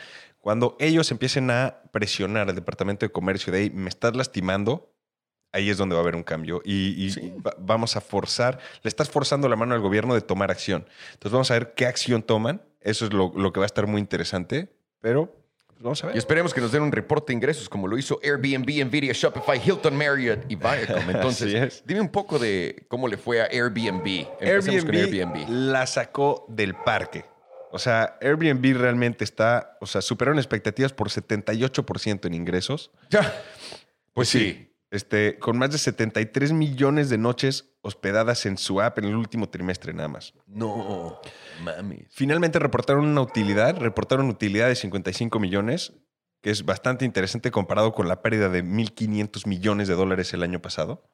[0.47, 4.93] Cuando ellos empiecen a presionar al Departamento de Comercio de ahí, me estás lastimando,
[5.51, 7.33] ahí es donde va a haber un cambio y, y Sí.
[7.45, 10.85] va- vamos a forzar, le estás forzando la mano al gobierno de tomar acción.
[11.11, 13.87] Entonces vamos a ver qué acción toman, eso es lo, lo que va a estar
[13.87, 14.69] muy interesante,
[15.01, 15.35] pero
[15.67, 16.15] pues, vamos a ver.
[16.15, 19.59] Y esperemos que nos den un reporte de ingresos como lo hizo Airbnb, Nvidia, Shopify,
[19.61, 21.09] Hilton, Marriott y Viacom.
[21.09, 24.25] Entonces, dime un poco de cómo le fue a Airbnb.
[24.39, 25.49] Empecemos con Airbnb.
[25.49, 27.25] la sacó del parque.
[27.77, 32.89] O sea, Airbnb realmente está, o sea, superaron expectativas por 78% en ingresos.
[33.11, 33.31] Ya.
[34.15, 34.73] Pues sí.
[34.89, 39.49] Este, con más de 73 millones de noches hospedadas en su app en el último
[39.49, 40.33] trimestre nada más.
[40.47, 41.21] No,
[41.61, 42.07] mames.
[42.09, 45.93] Finalmente reportaron una utilidad, reportaron utilidad de 55 millones,
[46.41, 50.63] que es bastante interesante comparado con la pérdida de 1.500 millones de dólares el año
[50.63, 51.07] pasado.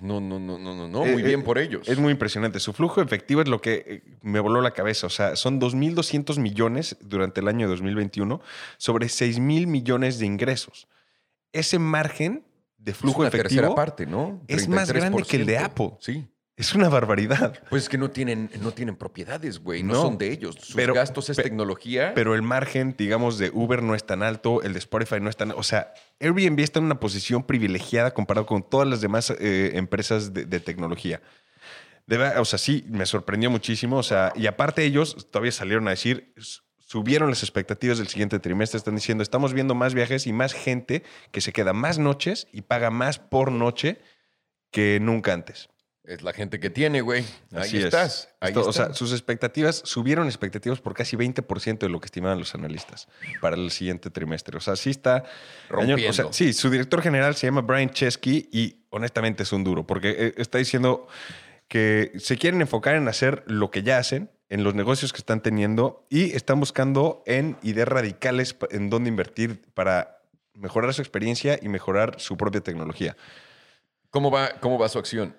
[0.00, 1.04] No, no, no, no, no, no.
[1.04, 1.88] Eh, Muy eh, bien por ellos.
[1.88, 2.60] Es muy impresionante.
[2.60, 5.06] Su flujo efectivo es lo que eh, me voló la cabeza.
[5.06, 8.40] O sea, son 2.200 millones durante el año 2021
[8.76, 10.88] sobre 6.000 millones de ingresos.
[11.52, 12.44] Ese margen
[12.78, 14.40] de flujo es una efectivo tercera parte, ¿no?
[14.46, 15.64] es más grande que el de 33%.
[15.64, 15.90] Apple.
[16.00, 16.28] Sí.
[16.58, 17.58] Es una barbaridad.
[17.70, 19.82] Pues es que no tienen, no tienen propiedades, güey.
[19.82, 20.56] No, No, son de ellos.
[20.60, 22.12] Sus pero- gastos es pe- tecnología.
[22.14, 25.36] Pero el margen, digamos, de Uber no es tan alto, el de Spotify no es
[25.36, 25.52] tan...
[25.52, 30.34] O sea, Airbnb está en una posición privilegiada comparado con todas las demás eh, empresas
[30.34, 31.22] de, de tecnología.
[32.06, 33.96] De verdad, o sea, sí, me sorprendió muchísimo.
[33.96, 36.32] O sea, y aparte ellos todavía salieron a decir,
[36.78, 38.78] subieron las expectativas del siguiente trimestre.
[38.78, 42.62] Están diciendo, estamos viendo más viajes y más gente que se queda más noches y
[42.62, 44.00] paga más por noche
[44.70, 45.68] que nunca antes.
[46.08, 47.22] Es la gente que tiene, güey.
[47.52, 47.84] Ahí Así es.
[47.84, 48.34] estás.
[48.40, 52.38] Ahí Esto, o sea, sus expectativas subieron expectativas por casi 20% de lo que estimaban
[52.38, 53.08] los analistas
[53.42, 54.56] para el siguiente trimestre.
[54.56, 55.24] O sea, sí está
[55.68, 56.08] Rompiendo.
[56.08, 59.86] O sea, sí, su director general se llama Brian Chesky y honestamente es un duro
[59.86, 61.08] porque eh, está diciendo
[61.68, 65.42] que se quieren enfocar en hacer lo que ya hacen, en los negocios que están
[65.42, 70.22] teniendo y están buscando en ideas radicales en dónde invertir para
[70.54, 73.14] mejorar su experiencia y mejorar su propia tecnología.
[74.08, 75.36] ¿Cómo va, ¿Cómo va su acción?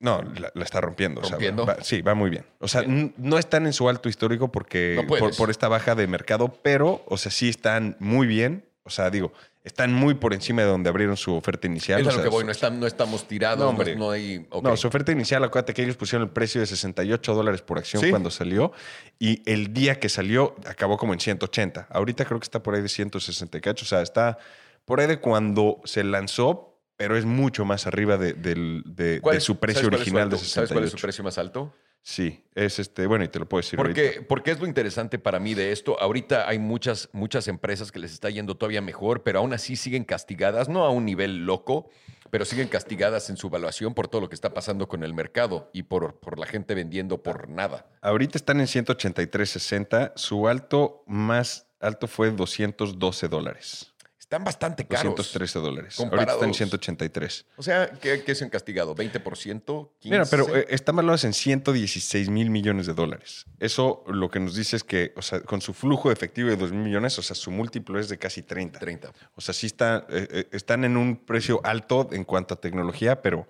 [0.00, 1.20] No, la, la está rompiendo.
[1.20, 1.66] o sea, ¿Rompiendo?
[1.66, 2.44] va- sí, va muy bien.
[2.58, 6.06] O sea, no están en su alto histórico porque No por, por esta baja de
[6.06, 8.64] mercado, pero, o sea, sí están muy bien.
[8.82, 9.30] O sea, digo,
[9.62, 12.00] están muy por encima de donde abrieron su oferta inicial.
[12.00, 12.44] es o lo que voy.
[12.44, 13.58] No, estamos, no estamos tirados.
[13.58, 13.94] No, No, hombre.
[13.94, 14.48] no hay.
[14.62, 18.02] No, su oferta inicial, acuérdate que ellos pusieron el precio de 68 dólares por acción
[18.02, 18.08] Sí.
[18.08, 18.72] cuando salió
[19.18, 21.88] y el día que salió acabó como en 180.
[21.90, 23.84] Ahorita creo que está por ahí de 160 y cacho.
[23.84, 24.38] O sea, está
[24.86, 26.69] por ahí de cuando se lanzó,
[27.00, 29.94] pero es mucho más arriba de, del- de- ¿Cuál de es- su precio ¿sabes cuál
[29.94, 30.44] es su original de alto?
[30.44, 30.52] 68.
[30.54, 31.74] ¿Sabes cuál es su precio más alto?
[32.02, 33.98] Sí, es este, bueno, y te lo puedo decir ahorita.
[33.98, 35.98] Porque, porque es lo interesante para mí de esto.
[35.98, 40.04] Ahorita hay muchas, muchas empresas que les está yendo todavía mejor, pero aún así siguen
[40.04, 41.88] castigadas, no a un nivel loco,
[42.28, 45.70] pero siguen castigadas en su evaluación por todo lo que está pasando con el mercado
[45.72, 47.86] y por, por la gente vendiendo por nada.
[48.02, 50.12] Ahorita están en 183.60.
[50.16, 53.89] Su alto más alto fue 212 dólares.
[54.30, 55.16] Están bastante caros.
[55.16, 55.98] 213 dólares.
[55.98, 57.46] Ahorita están en 183.
[57.56, 58.94] O sea, ¿qué, qué se han castigado?
[58.94, 59.20] ¿20%?
[59.24, 59.90] ¿15%?
[60.04, 63.46] Mira, pero eh, están valorados en 116 mil millones de dólares.
[63.58, 66.56] Eso lo que nos dice es que, o sea, con su flujo de efectivo de
[66.56, 68.78] 2 mil millones, o sea, su múltiplo es de casi 30.
[68.78, 69.12] 30.
[69.34, 73.22] O sea, sí está, eh, eh, están en un precio alto en cuanto a tecnología,
[73.22, 73.48] pero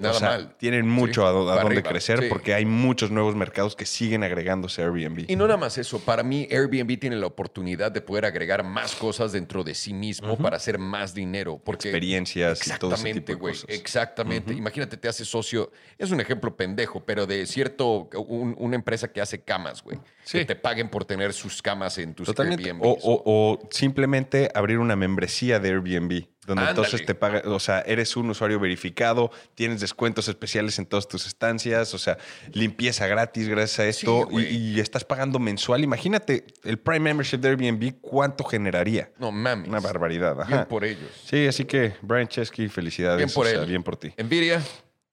[0.00, 0.54] Nada o sea, mal.
[0.58, 2.26] tienen mucho Sí, a, a arriba, crecer sí.
[2.28, 5.24] porque hay muchos nuevos mercados que siguen agregándose a Airbnb.
[5.28, 8.94] Y no nada más eso, para mí Airbnb tiene la oportunidad de poder agregar más
[8.94, 11.60] cosas dentro de sí mismo para hacer más dinero.
[11.64, 13.54] Porque Experiencias y todo ese tipo Exactamente, de güey.
[13.54, 13.70] cosas.
[13.70, 14.52] Exactamente.
[14.54, 15.70] Imagínate, te haces socio.
[15.98, 19.98] Es un ejemplo pendejo, pero de cierto, un- una empresa que hace camas, güey.
[20.24, 20.38] Sí.
[20.38, 22.64] Que te paguen por tener sus camas en tus Totalmente.
[22.64, 22.82] Airbnb.
[22.84, 26.70] O, o- o simplemente abrir una membresía de Airbnb, donde Ándale.
[26.86, 31.26] entonces te paga, o sea, eres un usuario verificado, tienes descuentos especiales en todas tus
[31.26, 32.18] estancias, o sea,
[32.52, 35.84] limpieza gratis gracias a esto Sí, y, y estás pagando mensual.
[35.84, 39.12] Imagínate el Prime Membership de Airbnb, ¿cuánto generaría?
[39.18, 39.68] No mames.
[39.68, 40.34] Una barbaridad.
[40.46, 40.68] Bien Ajá.
[40.68, 41.10] por ellos.
[41.24, 43.18] Sí, así que Brian Chesky, felicidades.
[43.18, 43.66] Bien por o sea, él.
[43.68, 44.12] bien por ti.
[44.16, 44.62] Nvidia.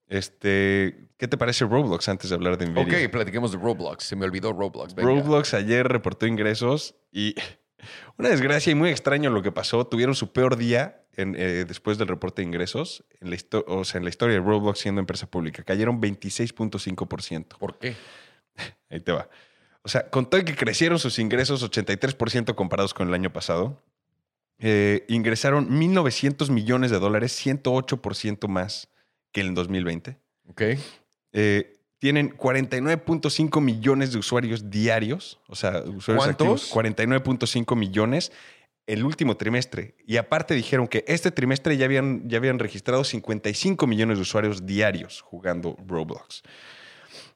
[0.08, 3.06] Este, ¿qué te parece Roblox antes de hablar de Nvidia?
[3.06, 4.04] Ok, platiquemos de Roblox.
[4.04, 4.94] Se me olvidó Roblox.
[4.94, 5.10] venga.
[5.10, 7.36] Roblox ayer reportó ingresos y
[8.18, 9.86] una desgracia y muy extraño lo que pasó.
[9.88, 14.00] Tuvieron su peor día en, eh, después del reporte de ingresos, en la, o sea,
[14.00, 15.64] en la historia de Roblox siendo empresa pública.
[15.64, 17.58] Cayeron 26.5%.
[17.58, 17.96] ¿Por qué?
[18.90, 19.30] Ahí te va.
[19.82, 23.84] O sea, con todo y que crecieron sus ingresos 83% comparados con el año pasado,
[24.58, 28.90] eh, ingresaron 1.900 millones de dólares, 108% más
[29.32, 30.18] que en el 2020.
[30.48, 30.62] Ok.
[31.34, 36.72] Eh, tienen 49.5 millones de usuarios diarios, o sea, usuarios ¿Cuántos?
[36.72, 38.32] activos, 49.5 millones
[38.88, 39.96] el último trimestre.
[40.06, 44.66] Y aparte dijeron que este trimestre ya habían, ya habían registrado 55 millones de usuarios
[44.66, 46.44] diarios jugando Roblox.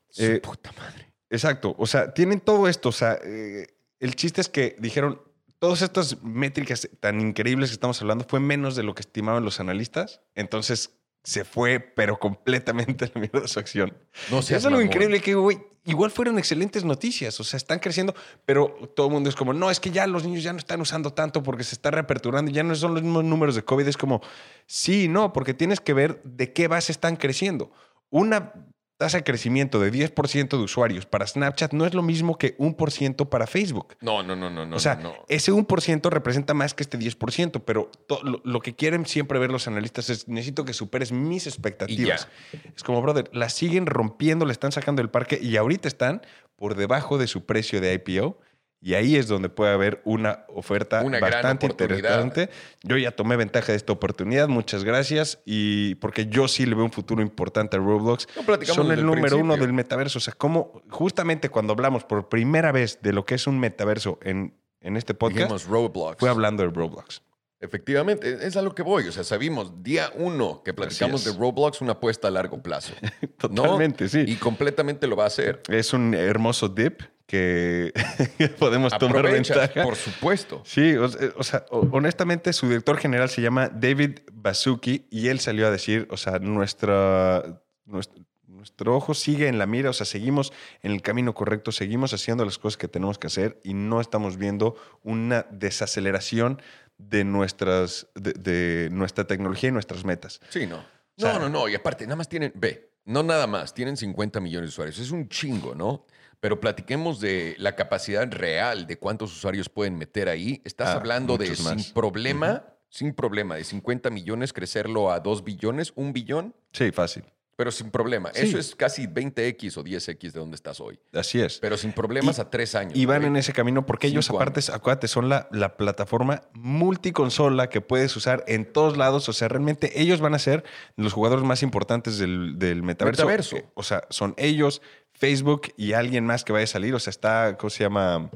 [0.10, 1.12] Su Eh, puta madre.
[1.30, 3.68] Exacto, o sea, tienen todo esto, o sea, eh,
[4.00, 5.22] el chiste es que dijeron,
[5.60, 9.60] todas estas métricas tan increíbles que estamos hablando fue menos de lo que estimaban los
[9.60, 13.98] analistas, entonces se fue, pero completamente a la mierda su acción.
[14.32, 17.40] No Es algo increíble que, güey, igual fueron excelentes noticias.
[17.40, 20.24] O sea, están creciendo, pero todo el mundo es como, no, es que ya los
[20.24, 23.24] niños ya no están usando tanto porque se está reaperturando, ya no son los mismos
[23.24, 23.88] números de COVID.
[23.88, 24.22] Es como,
[24.66, 27.72] sí, no, porque tienes que ver de qué base están creciendo.
[28.10, 28.54] Una
[29.00, 32.74] tasa de crecimiento de 10% de usuarios para Snapchat no es lo mismo que un
[32.74, 33.96] por ciento para Facebook.
[34.02, 34.76] No, no, no, no, no.
[34.76, 35.26] o sea, no, no.
[35.30, 37.90] ese 1% representa más que este 10%, pero
[38.24, 42.28] lo, lo que quieren siempre ver los analistas es, necesito que superes mis expectativas.
[42.76, 46.22] Es como, brother, la siguen rompiendo, le están sacando el parque y ahorita están
[46.58, 48.38] por debajo de su precio de IPO.
[48.82, 52.50] Y ahí es donde puede haber una oferta Una bastante interesante.
[52.82, 55.40] Yo ya tomé ventaja de esta oportunidad, muchas gracias.
[55.46, 58.28] Y porque yo sí le veo un futuro importante a Roblox.
[58.38, 60.20] No platicamos Son el número uno del metaverso.
[60.20, 64.18] O sea, como justamente cuando hablamos por primera vez de lo que es un metaverso
[64.22, 66.18] en, en este podcast, Dijimos Roblox.
[66.18, 67.22] fue hablando de Roblox.
[67.62, 69.10] Efectivamente, es a lo que voy.
[69.10, 71.34] O sea, sabimos día uno que platicamos de.
[71.34, 72.94] Roblox, una apuesta a largo plazo.
[73.50, 73.64] ¿no?
[73.64, 74.24] Totalmente, sí.
[74.26, 75.62] Y completamente lo va a hacer.
[75.68, 77.94] Es un hermoso dip que
[78.60, 79.84] podemos tomar ventaja.
[79.84, 80.64] por supuesto.
[80.66, 81.06] Sí, o,
[81.38, 86.08] o sea, honestamente, su director general se llama David Basuki y él salió a decir,
[86.10, 91.04] o sea, nuestra, nuestro, nuestro ojo sigue en la mira, o sea, seguimos en el
[91.04, 95.46] camino correcto, seguimos haciendo las cosas que tenemos que hacer y no estamos viendo una
[95.52, 96.60] desaceleración
[96.98, 100.42] de, nuestras, de, de nuestra tecnología y nuestras metas.
[100.50, 100.78] Sí, no.
[100.78, 100.84] O
[101.22, 101.70] sea- no, no, no.
[101.70, 104.98] Y aparte, nada más tienen, ve, no nada más, tienen 50 millones de usuarios.
[105.00, 106.06] Es un chingo, ¿no?
[106.40, 110.62] Pero platiquemos de la capacidad real de cuántos usuarios pueden meter ahí.
[110.64, 111.92] Estás Ah, hablando de muchos sin más.
[111.92, 117.26] problema, sin problema, de 50 millones crecerlo a 2 billones, un billón, Sí, fácil.
[117.58, 118.32] pero sin problema.
[118.34, 118.44] Sí.
[118.46, 120.98] Eso es casi 20x o 10x de donde estás hoy.
[121.14, 121.60] Así es.
[121.60, 122.94] Pero sin problemas Y- a tres años.
[122.98, 127.82] Y van en ese camino porque ellos, aparte, acuérdate, son la, la plataforma multiconsola que
[127.82, 129.28] puedes usar en todos lados.
[129.30, 130.64] O sea, realmente ellos van a ser
[130.96, 133.24] los jugadores más importantes del, del metaverso.
[133.24, 133.58] Metaverso.
[133.74, 134.82] O sea, son ellos,
[135.20, 136.96] Facebook y alguien más que vaya a salir.
[136.96, 138.32] O sea, está, ¿cómo se llama?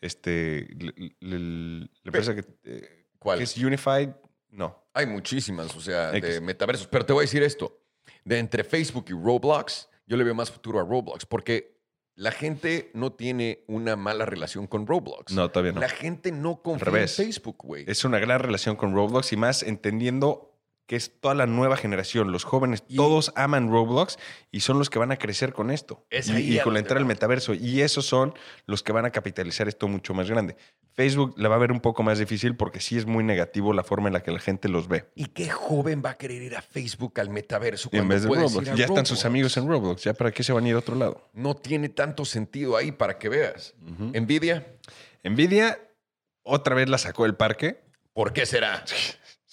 [0.00, 0.68] Este,
[1.20, 3.38] la empresa que, eh, ¿Cuál?
[3.38, 4.10] que es Unified.
[4.50, 4.84] No.
[4.92, 6.86] Hay muchísimas, o sea, de metaversos.
[6.86, 7.80] Pero te voy a decir esto.
[8.24, 11.78] De entre Facebook y Roblox, yo le veo más futuro a Roblox porque
[12.14, 15.32] la gente no tiene una mala relación con Roblox.
[15.32, 15.80] No, todavía no.
[15.80, 17.08] La gente no confía en.
[17.08, 17.84] Facebook, güey.
[17.86, 20.57] Es una gran relación con Roblox y más entendiendo
[20.88, 22.32] que es toda la nueva generación.
[22.32, 24.18] Los jóvenes, Y- todos aman Roblox
[24.50, 26.06] y son los que van a crecer con esto.
[26.08, 27.08] Es y, y con la entrada al va.
[27.08, 27.52] metaverso.
[27.52, 28.32] Y esos son
[28.64, 30.56] los que van a capitalizar esto mucho más grande.
[30.94, 33.84] Facebook la va a ver un poco más difícil porque sí es muy negativo la
[33.84, 35.04] forma en la que la gente los ve.
[35.14, 38.74] ¿Y qué joven va a querer ir a Facebook al metaverso En vez de Roblox.
[38.74, 40.02] Ya están sus amigos en Roblox.
[40.04, 41.28] ¿Ya para qué se van a ir a otro lado?
[41.34, 43.74] No tiene tanto sentido ahí para que veas.
[44.14, 44.66] Nvidia,
[45.22, 45.78] Nvidia
[46.42, 47.82] otra vez la sacó del parque.
[48.14, 48.84] ¿por qué será?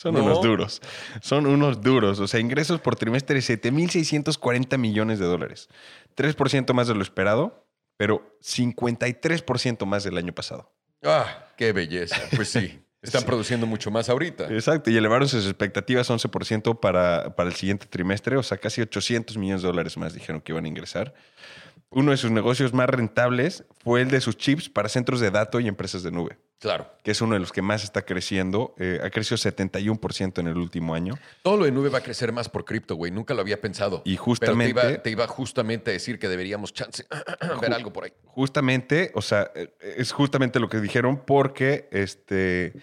[0.05, 0.23] Son No.
[0.23, 0.81] unos duros.
[1.19, 2.19] Son unos duros.
[2.19, 5.67] O sea, ingresos por trimestre de 7.640 millones de dólares.
[6.15, 7.65] 3% más de lo esperado,
[7.97, 10.71] pero 53% más del año pasado.
[11.03, 12.17] Ah, qué belleza.
[12.35, 13.27] Pues sí, Están Sí.
[13.27, 14.45] produciendo mucho más ahorita.
[14.51, 19.37] Exacto, y elevaron sus expectativas 11% para, para el siguiente trimestre, o sea, casi 800
[19.37, 21.13] millones de dólares más dijeron que iban a ingresar.
[21.91, 25.61] Uno de sus negocios más rentables fue el de sus chips para centros de datos
[25.61, 26.91] y empresas de nube, Claro.
[27.03, 28.73] que es uno de los que más está creciendo.
[28.77, 31.13] Eh, ha crecido 71% en el último año.
[31.41, 33.11] Todo lo de nube va a crecer más por cripto, güey.
[33.11, 34.01] Nunca lo había pensado.
[34.03, 37.05] Y Pero justamente- te iba, te iba justamente a decir que deberíamos chance
[37.61, 38.13] ver algo por ahí.
[38.25, 42.73] Justamente, o sea, eh, es justamente lo que dijeron porque este,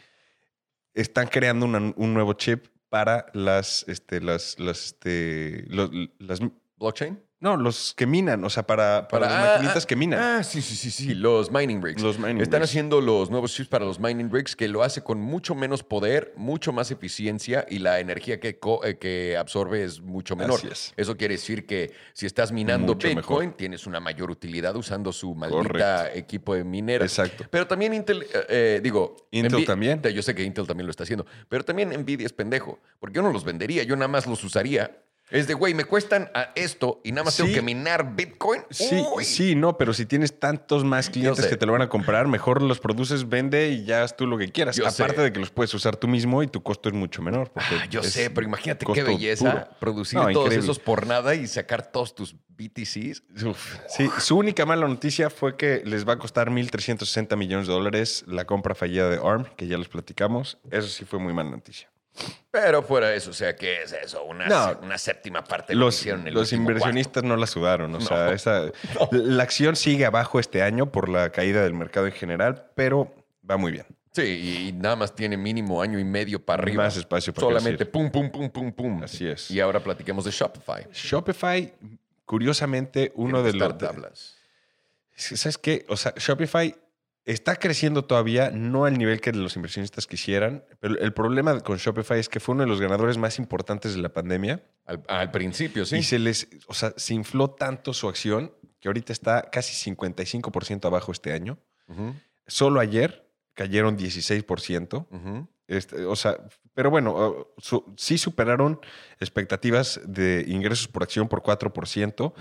[0.94, 6.40] están creando una- un nuevo chip para las, este, las, las, este, los- las,
[6.78, 7.20] ¿Blockchain?
[7.42, 10.20] No, los que minan, o sea, para, para, las ah, maquinitas ah, que minan.
[10.20, 11.12] Ah, sí, sí, sí, sí.
[11.12, 12.00] Los mining rigs.
[12.00, 12.70] Los mining Están rigs.
[12.70, 16.32] haciendo los nuevos chips para los mining rigs que lo hace con mucho menos poder,
[16.36, 20.60] mucho más eficiencia y la energía que, eh, que absorbe es mucho menor.
[20.60, 20.94] Así es.
[20.96, 23.56] Eso quiere decir que si estás minando Mucho Bitcoin, mejor.
[23.56, 27.04] tienes una mayor utilidad usando su maldita equipo de minera.
[27.04, 27.44] Exacto.
[27.50, 29.16] Pero también Intel, eh, eh, digo...
[29.32, 30.00] Intel también.
[30.00, 33.22] Yo sé que Intel también lo está haciendo, pero también Nvidia es pendejo, porque yo
[33.22, 35.02] no los vendería, yo nada más los usaría.
[35.32, 38.62] Es de, güey, me cuestan a esto y nada más tengo que minar Bitcoin.
[38.70, 39.24] Sí, Uy.
[39.24, 42.60] sí, no, pero si tienes tantos más clientes que te lo van a comprar, mejor
[42.62, 44.76] los produces, vende y ya haz tú lo que quieras.
[44.76, 45.22] Yo Aparte sé.
[45.22, 47.50] de que los puedes usar tú mismo y tu costo es mucho menor.
[47.56, 49.76] Ah, yo sé, pero imagínate qué belleza puro.
[49.80, 50.64] producir No, todos increíble.
[50.64, 53.22] esos por nada y sacar todos tus BTCs.
[53.46, 57.72] Uf, sí, su única mala noticia fue que les va a costar 1.360 millones de
[57.72, 60.58] dólares la compra fallida de ARM, que ya les platicamos.
[60.70, 61.88] Eso sí fue muy mala noticia.
[62.50, 64.22] Pero fuera de eso, o sea, ¿qué es eso?
[64.24, 64.78] Una, No.
[64.82, 67.94] una séptima parte de lo que Los, hicieron el los inversionistas no la sudaron.
[67.94, 68.32] O sea, No.
[68.32, 68.70] esa,
[69.10, 73.14] la acción sigue abajo este año por la caída del mercado en general, pero
[73.50, 73.86] va muy bien.
[74.14, 76.84] Sí, y nada más tiene mínimo año y medio para arriba.
[76.84, 79.02] Más espacio para Solamente pum, pum, pum, pum, pum.
[79.02, 79.50] Así es.
[79.50, 80.86] Y ahora platiquemos de Shopify.
[80.92, 81.72] Shopify,
[82.26, 83.78] curiosamente, uno Quiero de los...
[83.78, 84.36] tablas.
[85.16, 85.86] ¿Sabes qué?
[85.88, 86.74] O sea, Shopify
[87.24, 92.18] está creciendo todavía, no al nivel que los inversionistas quisieran, pero el problema con Shopify
[92.18, 95.86] es que fue uno de los ganadores más importantes de la pandemia Al, al principio,
[95.86, 95.96] sí.
[95.98, 100.84] y se les, o sea, se infló tanto su acción que ahorita está casi 55%
[100.86, 101.58] abajo este año.
[102.46, 105.06] Solo ayer cayeron 16%.
[105.10, 105.48] ujú.
[105.72, 106.36] Este, o sea,
[106.74, 108.80] pero bueno, su- sí superaron
[109.20, 112.24] expectativas de ingresos por acción por 4%.
[112.26, 112.34] Ok.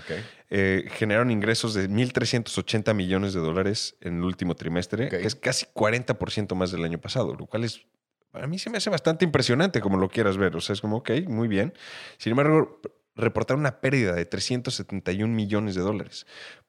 [0.50, 5.66] Eh, generaron ingresos de 1.380 millones de dólares en el último trimestre, que es casi
[5.74, 7.82] 40% más del año pasado, lo cual es,
[8.30, 10.54] para mí se me hace bastante impresionante como lo quieras ver.
[10.56, 11.72] O sea, es como, ok, muy bien.
[12.18, 12.80] Sin embargo,
[13.14, 16.26] reportaron una pérdida de 371 millones de dólares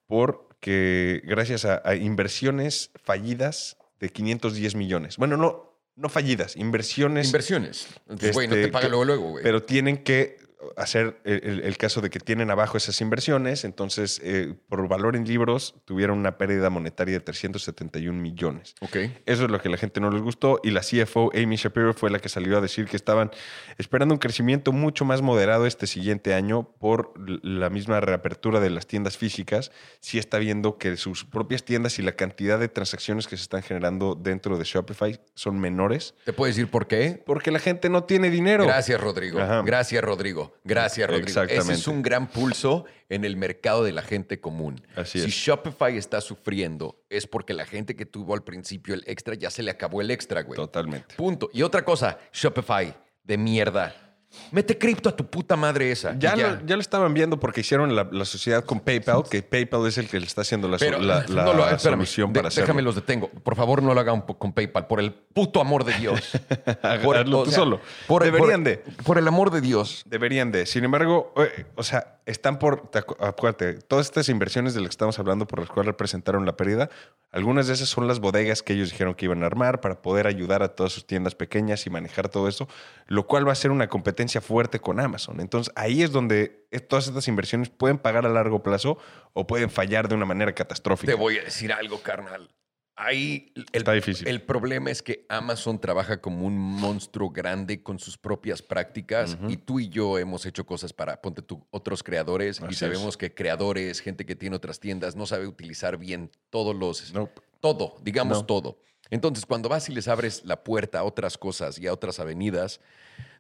[0.07, 5.18] porque gracias a, a inversiones fallidas de 510 millones.
[5.18, 7.88] Bueno, no, no fallidas, inversiones Inversiones.
[8.08, 9.44] Güey, no Este, te paga que- luego, luego, güey.
[9.44, 10.38] pero tienen que
[10.78, 15.76] hacer el, caso de que tienen abajo esas inversiones, entonces eh, por valor en libros
[15.86, 18.76] tuvieron una pérdida monetaria de 371 millones.
[18.82, 18.97] Ok.
[19.26, 22.09] Eso es lo que la gente no les gustó y la CFO Amy Shapiro fue
[22.09, 23.32] la que salió a decir que estaban
[23.78, 28.88] esperando un crecimiento mucho más moderado este siguiente año por la misma reapertura de las
[28.88, 29.72] tiendas físicas.
[29.99, 33.64] Sí está viendo que sus propias tiendas y la cantidad de transacciones que se están
[33.64, 37.22] generando dentro de Shopify son menores ¿Te puedes decir por qué?
[37.26, 38.66] porque la gente no tiene dinero.
[38.66, 39.39] Gracias, Rodrigo.
[39.39, 39.61] Ajá.
[39.64, 40.53] Gracias, Rodrigo.
[40.64, 41.41] Gracias, Rodrigo.
[41.43, 44.82] Ese es un gran pulso en el mercado de la gente común.
[44.95, 45.34] Así si es.
[45.34, 49.64] Shopify está sufriendo, es porque la gente que tuvo al principio el extra ya se
[49.64, 50.56] le acabó el extra, güey.
[50.56, 51.16] Totalmente.
[51.16, 51.49] Punto.
[51.54, 54.03] Y otra cosa, Shopify, de mierda.
[54.51, 56.15] Mete cripto a tu puta madre esa.
[56.17, 56.51] Ya, ya.
[56.53, 59.97] Lo, ya lo estaban viendo porque hicieron la, la sociedad con PayPal, que PayPal es
[59.97, 62.65] el que le está haciendo la, Pero la, la no lo espérame, solución para hacerlo.
[62.67, 63.29] Déjame los detengo.
[63.29, 64.88] Por favor, no lo hagan con PayPal.
[64.88, 66.31] Por el puto amor de Dios.
[66.81, 67.81] Hazlo o tú solo.
[68.07, 68.77] por- Deberían por- de.
[69.03, 70.03] Por el amor de Dios.
[70.05, 70.65] Deberían de.
[70.65, 72.88] Sin embargo, eh, o sea, están por.
[72.89, 76.45] te acu- Acuérdate, todas estas inversiones de las que estamos hablando, por las cuales representaron
[76.45, 76.89] la pérdida,
[77.31, 80.27] algunas de esas son las bodegas que ellos dijeron que iban a armar para poder
[80.27, 82.67] ayudar a todas sus tiendas pequeñas y manejar todo eso,
[83.07, 85.39] lo cual va a ser una competencia fuerte con Amazon.
[85.41, 88.97] Entonces, ahí es donde todas estas inversiones pueden pagar a largo plazo
[89.34, 91.11] o pueden fallar de una manera catastrófica.
[91.11, 92.49] Te voy a decir algo, carnal.
[92.95, 94.28] Ahí el, Está difícil.
[94.28, 99.57] el problema es que Amazon trabaja como un monstruo grande con sus propias prácticas y
[99.57, 103.17] tú y yo hemos hecho cosas para, ponte tú, otros creadores y Así sabemos es.
[103.17, 107.11] que creadores, gente que tiene otras tiendas, no sabe utilizar bien todos los...
[107.13, 107.41] Nope.
[107.61, 108.45] Todo, digamos No.
[108.45, 108.78] todo.
[109.09, 112.80] Entonces, cuando vas y les abres la puerta a otras cosas y a otras avenidas,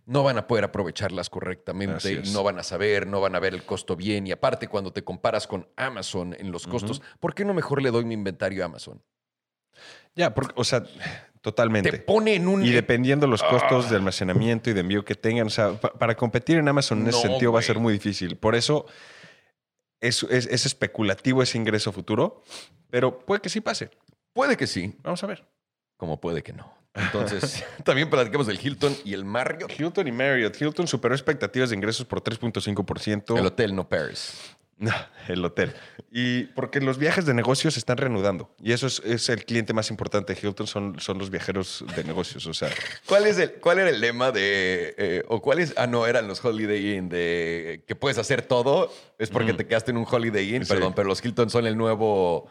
[0.05, 3.63] no van a poder aprovecharlas correctamente, no van a saber, no van a ver el
[3.63, 4.27] costo bien.
[4.27, 7.91] Y aparte, cuando te comparas con Amazon en los costos, ¿por qué no mejor le
[7.91, 9.01] doy mi inventario a Amazon?
[10.15, 10.83] Ya, porque, o sea,
[11.41, 11.89] totalmente.
[11.91, 12.63] Te pone en un...
[12.63, 13.89] Y dependiendo los costos Ah.
[13.89, 17.07] de almacenamiento y de envío que tengan, o sea, pa- para competir en Amazon en
[17.07, 18.37] ese sentido va a ser muy difícil.
[18.37, 18.85] Por eso
[19.99, 22.43] es, es- es especulativo ese ingreso futuro,
[22.91, 23.89] pero puede que sí pase.
[24.33, 25.47] Puede que sí, Vamos a ver.
[25.97, 26.71] como puede que no.
[26.93, 29.71] Entonces, también platicamos del Hilton y el Marriott.
[29.77, 30.59] Hilton y Marriott.
[30.59, 33.37] Hilton superó expectativas de ingresos por 3.5%.
[33.37, 34.33] El hotel, no Paris.
[34.79, 34.91] No,
[35.29, 35.73] el hotel.
[36.11, 38.53] Y porque los viajes de negocios se están reanudando.
[38.61, 42.03] Y eso es, es el cliente más importante de Hilton, son, son los viajeros de
[42.03, 42.45] negocios.
[42.47, 42.69] O sea,
[43.05, 46.43] ¿Cuál, es el, ¿Cuál era el lema de, eh, o cuáles, ah, no, eran los
[46.43, 50.65] Holiday Inn, de que puedes hacer todo, es porque te quedaste en un Holiday Inn,
[50.65, 50.73] Sí.
[50.73, 52.47] perdón, pero los Hilton son el nuevo,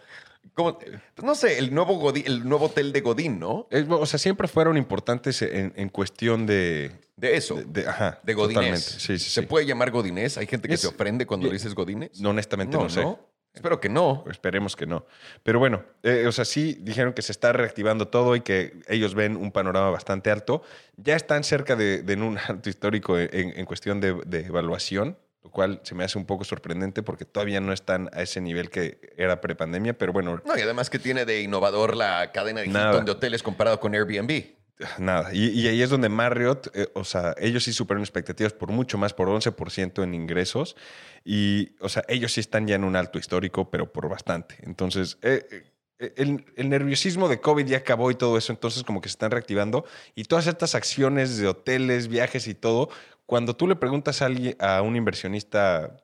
[0.55, 0.77] Pues
[1.23, 3.67] no sé, el nuevo, Godín- el nuevo hotel de Godín, ¿no?
[3.71, 6.93] es- o sea, siempre fueron importantes en, en cuestión de...
[7.17, 7.87] De eso, De,
[8.25, 8.81] de, Godínez.
[8.85, 9.47] Sí, sí, ¿Se sí.
[9.47, 10.37] puede llamar Godínez?
[10.39, 12.21] ¿Hay gente que Es- se ofende cuando y- dices Godínez?
[12.21, 13.07] No, honestamente no, sé.
[13.55, 14.25] Espero que no.
[14.31, 15.05] Esperemos que no.
[15.43, 19.15] Pero bueno, eh, o sea, sí dijeron que se está reactivando todo y que ellos
[19.15, 20.63] ven un panorama bastante alto.
[20.97, 25.51] Ya están cerca de, de un alto histórico en, en cuestión de, de evaluación, lo
[25.51, 29.13] cual se me hace un poco sorprendente porque todavía no están a ese nivel que
[29.17, 29.97] era prepandemia.
[29.99, 32.91] Pero bueno, No, y además que tiene de innovador la cadena de Nada.
[32.91, 34.45] Hilton de hoteles comparado con Airbnb.
[34.99, 35.31] nada.
[35.33, 38.99] Y, y ahí es donde Marriott, eh, o sea, ellos sí superan expectativas por mucho
[38.99, 40.77] más, por 11% en ingresos.
[41.25, 44.57] Y, o sea, ellos sí están ya en un alto histórico, pero por bastante.
[44.63, 45.47] Entonces, eh,
[45.99, 49.15] eh, el, el nerviosismo de COVID ya acabó y todo eso, entonces como que se
[49.15, 49.85] están reactivando.
[50.17, 52.89] Y todas estas acciones de hoteles, viajes y todo,
[53.33, 55.97] cuando tú le preguntas a, alguien, a un inversionista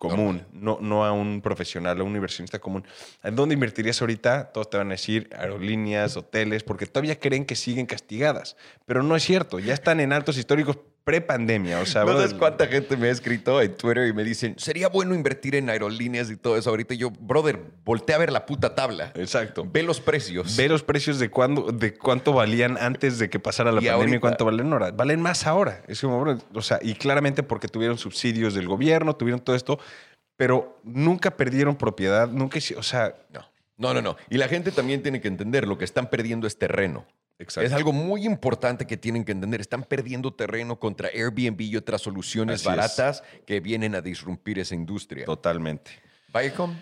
[0.00, 2.84] común, no, no a un profesional, a un inversionista común,
[3.22, 4.50] ¿en dónde invertirías ahorita?
[4.50, 8.56] Todos te van a decir aerolíneas, hoteles, porque todavía creen que siguen castigadas.
[8.84, 10.80] Pero no es cierto, ya están en altos históricos
[11.10, 11.80] pre-pandemia.
[11.80, 14.88] O sea, ¿No sabes cuánta gente me ha escrito en Twitter y me dicen, sería
[14.88, 16.94] bueno invertir en aerolíneas y todo eso ahorita?
[16.94, 19.12] Y yo, brother, voltea a ver la puta tabla.
[19.16, 19.66] Exacto.
[19.70, 20.56] Ve los precios.
[20.56, 23.94] Ve los precios de, cuándo, de cuánto valían antes de que pasara la Y pandemia
[23.94, 24.90] ahorita- y cuánto valen ahora.
[24.92, 25.82] Valen más ahora.
[25.88, 29.80] Es como, bro, o sea, y claramente porque tuvieron subsidios del gobierno, tuvieron todo esto,
[30.36, 33.44] pero nunca perdieron propiedad, nunca, o sea, No,
[33.76, 34.16] no, no, no.
[34.28, 37.04] Y la gente también tiene que entender, lo que están perdiendo es terreno.
[37.40, 37.66] Exacto.
[37.66, 39.60] Es algo muy importante que tienen que entender.
[39.60, 42.76] Están perdiendo terreno contra Airbnb y otras soluciones Así es.
[42.76, 45.24] baratas que vienen a disrumpir esa industria.
[45.24, 45.90] totalmente.
[46.32, 46.76] Viacom,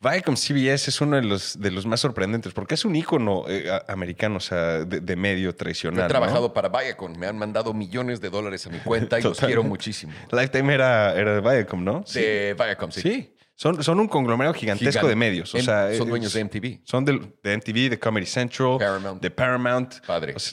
[0.00, 3.70] Viacom CBS es uno de los, de los más sorprendentes porque es un ícono eh,
[3.88, 6.00] americano, o sea, de, de medio yo tradicional.
[6.00, 6.08] he ¿no?
[6.08, 7.16] trabajado para Viacom.
[7.16, 10.12] Me han mandado millones de dólares a mi cuenta y los quiero muchísimo.
[10.32, 12.04] Lifetime era, era de Viacom, ¿no?
[12.14, 13.00] De Viacom, sí.
[13.00, 13.33] Sí.
[13.56, 15.08] Son, son un conglomerado gigantesco Gigante.
[15.08, 15.54] de medios.
[15.54, 16.80] O En- sea, son dueños de MTV.
[16.84, 19.22] Son del- de MTV, de Comedy Central, Paramount.
[19.22, 19.94] de Paramount.
[20.06, 20.32] Padre.
[20.34, 20.52] O sea,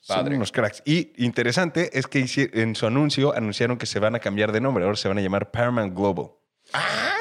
[0.00, 0.36] son Padre.
[0.36, 0.82] unos cracks.
[0.86, 2.24] Y interesante es que
[2.54, 4.84] en su anuncio anunciaron que se van a cambiar de nombre.
[4.84, 6.30] Ahora se van a llamar Paramount Global.
[6.72, 7.12] ¡Ah!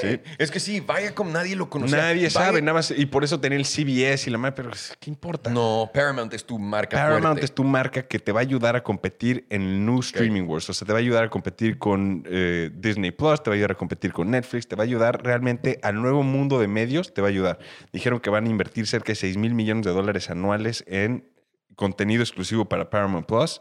[0.00, 0.20] Sí.
[0.38, 1.98] Es que sí, Viacom nadie lo conocía.
[1.98, 2.90] Nadie sabe, nada más.
[2.90, 5.50] Y por eso tenía el CBS y la madre, pero ¿qué importa?
[5.50, 7.44] No, Paramount es tu marca Paramount fuerte.
[7.44, 10.68] es tu marca que te va a ayudar a competir en el new streaming wars.
[10.70, 13.56] O sea, te va a ayudar a competir con eh, Disney Plus, te va a
[13.56, 17.14] ayudar a competir con Netflix, te va a ayudar realmente al nuevo mundo de medios,
[17.14, 17.58] te va a ayudar.
[17.92, 21.28] Dijeron que van a invertir cerca de 6 mil millones de dólares anuales en
[21.76, 23.60] contenido exclusivo para Paramount Plus.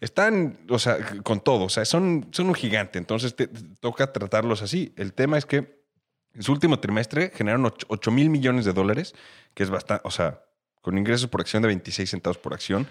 [0.00, 4.12] Están, o sea, con todo, o sea, son, son un gigante, entonces te, te toca
[4.12, 4.92] tratarlos así.
[4.96, 5.78] El tema es que
[6.34, 9.14] en su último trimestre generaron 8 mil millones de dólares,
[9.54, 10.42] que es bastante, o sea,
[10.80, 12.86] con ingresos por acción de 26 centavos por acción.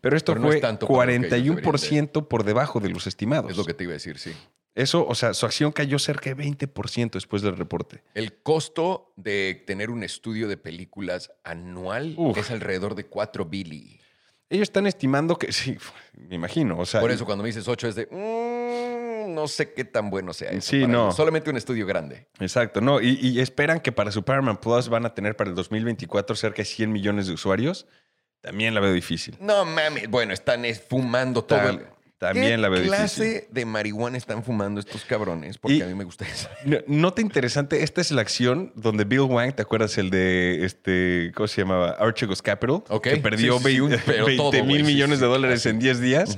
[0.00, 2.90] Pero esto Pero no fue es tanto como lo que ellos 41% por debajo de
[2.90, 3.50] los estimados.
[3.50, 4.32] Es lo que te iba a decir, sí.
[4.74, 8.02] Eso, o sea, su acción cayó cerca de 20% después del reporte.
[8.14, 12.38] El costo de tener un estudio de películas anual Uf.
[12.38, 14.00] es alrededor de 4 billy.
[14.50, 15.76] Ellos están estimando que, sí,
[16.16, 19.72] me imagino, o sea, Por eso cuando me dices 8 es de, "Mm, no sé
[19.74, 20.70] qué tan bueno sea eso.
[20.70, 21.04] Sí, no.
[21.04, 21.16] ellos".
[21.16, 22.28] Solamente un estudio grande.
[22.40, 25.56] Exacto, no, y, y esperan que para su Paramount Plus van a tener para el
[25.56, 27.86] 2024 cerca de 100 millones de usuarios.
[28.40, 29.36] También la veo difícil.
[29.40, 31.68] No mames, bueno, están es, fumando todo.
[31.68, 31.86] El-
[32.18, 33.48] también ¿Qué la veo clase difícil.
[33.54, 35.56] de marihuana están fumando estos cabrones?
[35.58, 36.48] Porque Y- a mí me gusta eso.
[36.64, 41.32] No- Nota interesante, esta es la acción donde Bill Wang, ¿te acuerdas el de este,
[41.34, 41.90] ¿cómo se llamaba?
[41.92, 43.02] Archegos Capital, Ok.
[43.04, 45.78] que perdió Sí, sí, sí, un- 20 pero todo, 20 mil millones de dólares en
[45.78, 46.36] 10 días.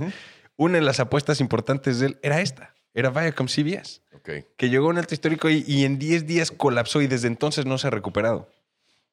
[0.56, 4.30] Una de las apuestas importantes de él era esta, era Viacom CBS, Ok.
[4.58, 7.64] que llegó a un alto histórico y, y en 10 días colapsó y desde entonces
[7.64, 8.50] no se ha recuperado.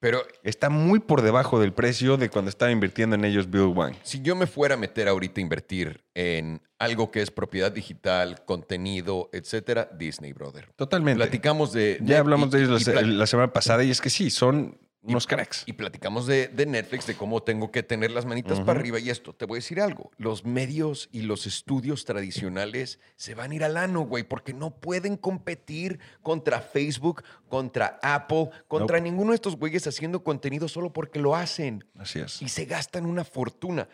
[0.00, 3.94] Pero Está muy por debajo del precio de cuando estaba invirtiendo en ellos Bill Wang.
[4.02, 8.44] si yo me fuera a meter ahorita a invertir en algo que es propiedad digital,
[8.44, 10.68] contenido, etcétera, Disney, brother.
[10.76, 11.16] Totalmente.
[11.16, 11.98] Platicamos de.
[12.02, 15.62] ya hablamos de ellos la, la semana pasada y es que sí, son unos cracks.
[15.66, 19.10] Y platicamos de, de Netflix, de cómo tengo que tener las manitas para arriba y
[19.10, 19.32] esto.
[19.32, 20.10] Te voy a decir algo.
[20.16, 24.70] Los medios y los estudios tradicionales se van a ir al ano, güey, porque no
[24.70, 31.20] pueden competir contra Facebook, contra Apple, contra ninguno de estos güeyes haciendo contenido solo porque
[31.20, 32.42] lo hacen Así es.
[32.42, 33.88] y se gastan una fortuna.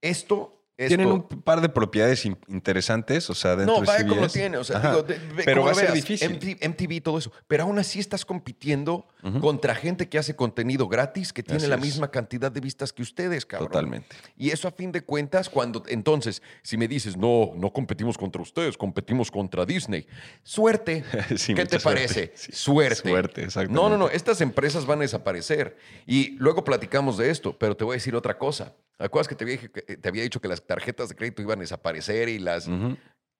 [0.00, 4.20] Esto Tienen un par de propiedades in- interesantes, o sea, dentro No, de vaya como
[4.22, 4.56] lo tiene.
[4.56, 6.30] O sea, digo, de- ve pero va a ser veas, difícil.
[6.32, 7.30] MTV, MTV, todo eso.
[7.46, 9.06] Pero aún así estás compitiendo
[9.40, 11.80] contra gente que hace contenido gratis, que tiene Así la es.
[11.80, 13.68] misma cantidad de vistas que ustedes, cabrón.
[13.70, 14.16] Totalmente.
[14.36, 18.42] Y eso a fin de cuentas, cuando entonces, si me dices, no, no competimos contra
[18.42, 20.06] ustedes, competimos contra Disney.
[20.42, 21.04] Suerte.
[21.36, 22.14] Sí, ¿Qué te parece?
[22.14, 22.32] suerte.
[22.36, 22.52] Sí.
[22.52, 23.08] Suerte.
[23.08, 23.80] Suerte, exactamente.
[23.80, 24.08] No, no, no.
[24.10, 25.76] Estas empresas van a desaparecer.
[26.06, 28.74] Y luego platicamos de esto, pero te voy a decir otra cosa.
[28.98, 31.62] ¿Acuerdas que te había, que te había dicho que las tarjetas de crédito iban a
[31.62, 32.66] desaparecer y las...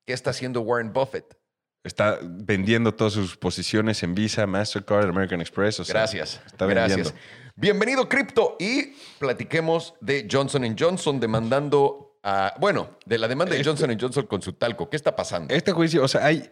[0.06, 1.36] ¿Qué está haciendo Warren Buffett?
[1.82, 5.80] Está vendiendo todas sus posiciones en Visa, Mastercard, American Express.
[5.80, 6.40] o sea, Gracias.
[6.46, 6.96] Está Gracias.
[7.12, 7.20] vendiendo.
[7.56, 8.56] Bienvenido, Crypto.
[8.58, 12.54] Y platiquemos de Johnson Johnson demandando a.
[12.58, 14.88] Bueno, de la demanda de Este- Johnson Johnson con su talco.
[14.90, 15.54] ¿Qué está pasando?
[15.54, 16.50] Este juicio, o sea, hay.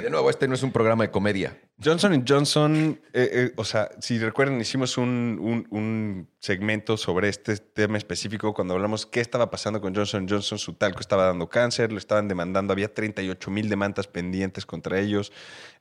[0.00, 1.60] De nuevo, este no es un programa de comedia.
[1.82, 7.56] Johnson Johnson, eh, eh, o sea, si recuerdan, hicimos un, un- un segmento sobre este
[7.58, 10.58] tema específico cuando hablamos qué estaba pasando con Johnson Johnson.
[10.58, 15.30] Su talco estaba dando cáncer, lo estaban demandando, había 38 mil demandas pendientes contra ellos.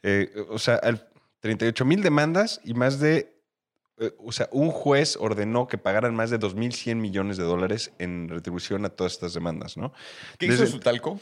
[0.04, 1.08] Eh, o sea, al-
[1.40, 3.38] 38 mil demandas y más de.
[4.20, 8.84] o sea, un juez ordenó que pagaran más de 2.100 millones de dólares en retribución
[8.86, 9.94] a todas estas demandas, ¿no?
[10.38, 11.20] ¿Qué Desde- hizo su talco?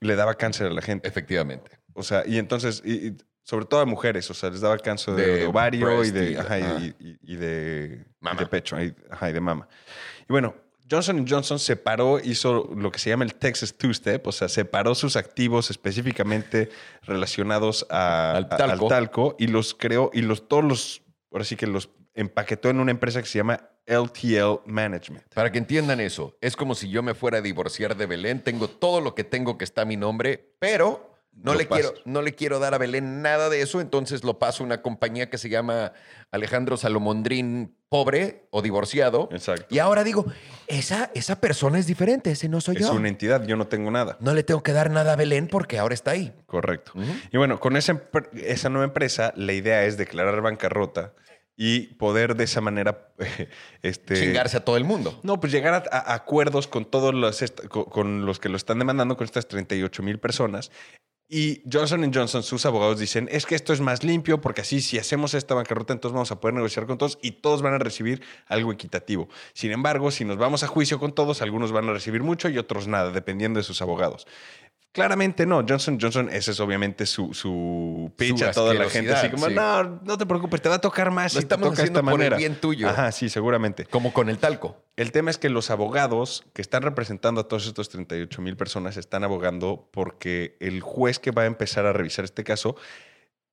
[0.00, 1.08] Le daba cáncer a la gente.
[1.08, 1.79] Efectivamente.
[2.00, 5.14] O sea, y entonces, y- y sobre todo a mujeres, o sea, les daba cáncer
[5.14, 6.78] de, De ovario y de, y- ajá, y- ajá.
[6.80, 8.04] y- y- y de,
[8.38, 9.68] de pecho, y, ajá, y de mama.
[10.22, 10.54] Y bueno,
[10.90, 15.14] Johnson Johnson separó, hizo lo que se llama el Texas Two-Step, o sea, separó sus
[15.14, 16.68] activos específicamente
[17.02, 21.66] relacionados a- Al a- talco y los creó, y los, todos los, ahora sí que
[21.68, 25.32] los empaquetó en una empresa que se llama LTL Management.
[25.34, 28.42] Para que entiendan eso, es como si yo me fuera a divorciar de Belén.
[28.42, 32.22] Tengo todo lo que tengo que está a mi nombre, pero no, le, quiero, no
[32.22, 33.80] le quiero dar a Belén nada de eso.
[33.80, 35.92] Entonces lo paso a una compañía que se llama
[36.30, 39.28] Alejandro Salomondrín Pobre o Divorciado.
[39.32, 39.66] Exacto.
[39.70, 40.26] Y ahora digo,
[40.66, 42.92] esa, esa persona es diferente, ese no soy Es yo.
[42.92, 44.16] una entidad, yo no tengo nada.
[44.20, 46.32] No le tengo que dar nada a Belén porque ahora está ahí.
[46.46, 46.92] Correcto.
[47.32, 48.00] Y bueno, con esa,
[48.34, 51.14] esa nueva empresa, la idea es declarar bancarrota
[51.56, 53.12] y poder de esa manera
[53.82, 55.18] este, Chingarse a todo el mundo.
[55.22, 59.16] No, pues llegar a, a acuerdos con todos los, con los que lo están demandando,
[59.16, 60.70] con estas 38 mil personas.
[61.32, 64.98] Y Johnson Johnson, sus abogados dicen, es que esto es más limpio porque así si
[64.98, 68.20] hacemos esta bancarrota, entonces vamos a poder negociar con todos y todos van a recibir
[68.48, 69.28] algo equitativo.
[69.52, 72.58] Sin embargo, si nos vamos a juicio con todos, algunos van a recibir mucho y
[72.58, 74.26] otros nada, dependiendo de sus abogados.
[74.92, 75.64] Claramente no.
[75.66, 79.12] Johnson Johnson, ese es obviamente su, su pitch Su a toda la gente.
[79.12, 81.76] Así como, no, no te preocupes, te va a tocar más Lo si te estamos
[81.76, 82.36] de haciendo esta por el manera.
[82.36, 82.88] bien tuyo.
[82.88, 83.84] Ajá, sí, seguramente.
[83.84, 84.84] Como con el talco.
[84.96, 88.96] El tema es que los abogados que están representando a todos estos 38 mil personas
[88.96, 92.74] están abogando porque el juez que va a empezar a revisar este caso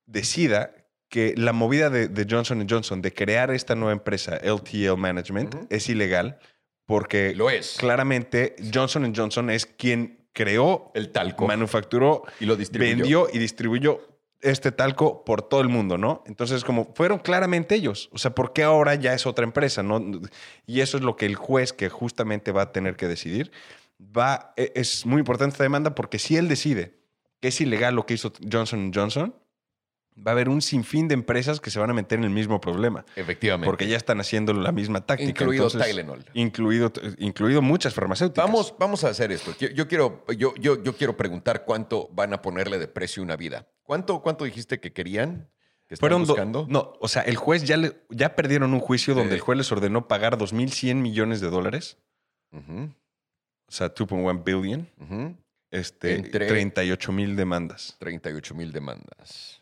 [0.06, 0.74] decida
[1.08, 5.88] que la movida de, de Johnson Johnson de crear esta nueva empresa, LTL Management, es
[5.88, 6.38] ilegal
[6.84, 7.76] porque Lo es.
[7.78, 11.46] claramente Johnson Johnson es quien creó, El talco.
[11.46, 12.96] manufacturó, y lo distribuyó.
[12.96, 14.00] vendió y distribuyó
[14.40, 16.22] este talco por todo el mundo, ¿no?
[16.26, 18.08] Entonces, como fueron claramente ellos.
[18.12, 19.82] O sea, ¿por qué ahora ya es otra empresa?
[19.82, 20.00] ¿no?
[20.66, 23.50] Y eso es lo que el juez, que justamente va a tener que decidir,
[24.00, 24.52] va.
[24.56, 26.94] e- Es muy importante esta demanda porque si él decide
[27.40, 29.34] que es ilegal lo que hizo Johnson Johnson,
[30.26, 32.60] va a haber un sinfín de empresas que se van a meter en el mismo
[32.60, 33.04] problema.
[33.16, 33.66] Efectivamente.
[33.66, 35.30] Porque ya están haciendo la misma táctica.
[35.30, 36.24] Incluido Entonces, Tylenol.
[36.34, 38.44] Incluido, incluido muchas farmacéuticas.
[38.44, 39.54] Vamos, vamos a hacer esto.
[39.58, 43.36] Yo, yo quiero, yo, yo, yo quiero preguntar cuánto van a ponerle de precio una
[43.36, 43.68] vida.
[43.82, 45.48] ¿Cuánto, cuánto dijiste que querían?
[45.86, 46.66] Que están Fueron do- buscando?
[46.68, 49.72] no, o sea, el juez ya, le- ya perdieron un juicio donde el juez les
[49.72, 51.96] ordenó pagar 2.100 millones de dólares,
[52.52, 55.36] o sea, 2.1 billion, ujú.
[55.70, 57.96] este, Entre- 38 mil demandas.
[58.00, 59.57] 38 mil demandas.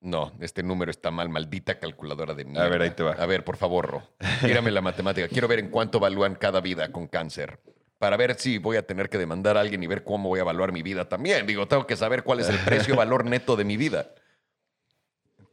[0.00, 2.68] No, este número está mal, maldita calculadora de mierda.
[2.68, 3.12] ver, ahí te va.
[3.12, 4.02] A ver, por favor, Ro.
[4.40, 5.28] Tírame la matemática.
[5.28, 7.60] Quiero ver en cuánto evalúan cada vida con cáncer.
[7.98, 10.42] Para ver si voy a tener que demandar a alguien y ver cómo voy a
[10.42, 11.46] evaluar mi vida también.
[11.46, 14.14] Digo, tengo que saber cuál es el precio valor neto de mi vida.